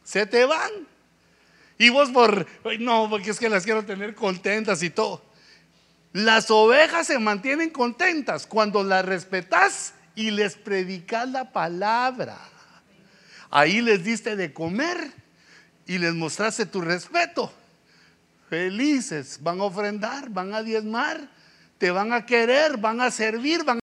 [0.02, 0.70] Se te van.
[1.76, 2.46] Y vos por,
[2.80, 5.25] no, porque es que las quiero tener contentas y todo.
[6.16, 12.38] Las ovejas se mantienen contentas cuando las respetas y les predicas la palabra.
[13.50, 15.12] Ahí les diste de comer
[15.86, 17.52] y les mostraste tu respeto.
[18.48, 21.28] Felices, van a ofrendar, van a diezmar,
[21.76, 23.78] te van a querer, van a servir, van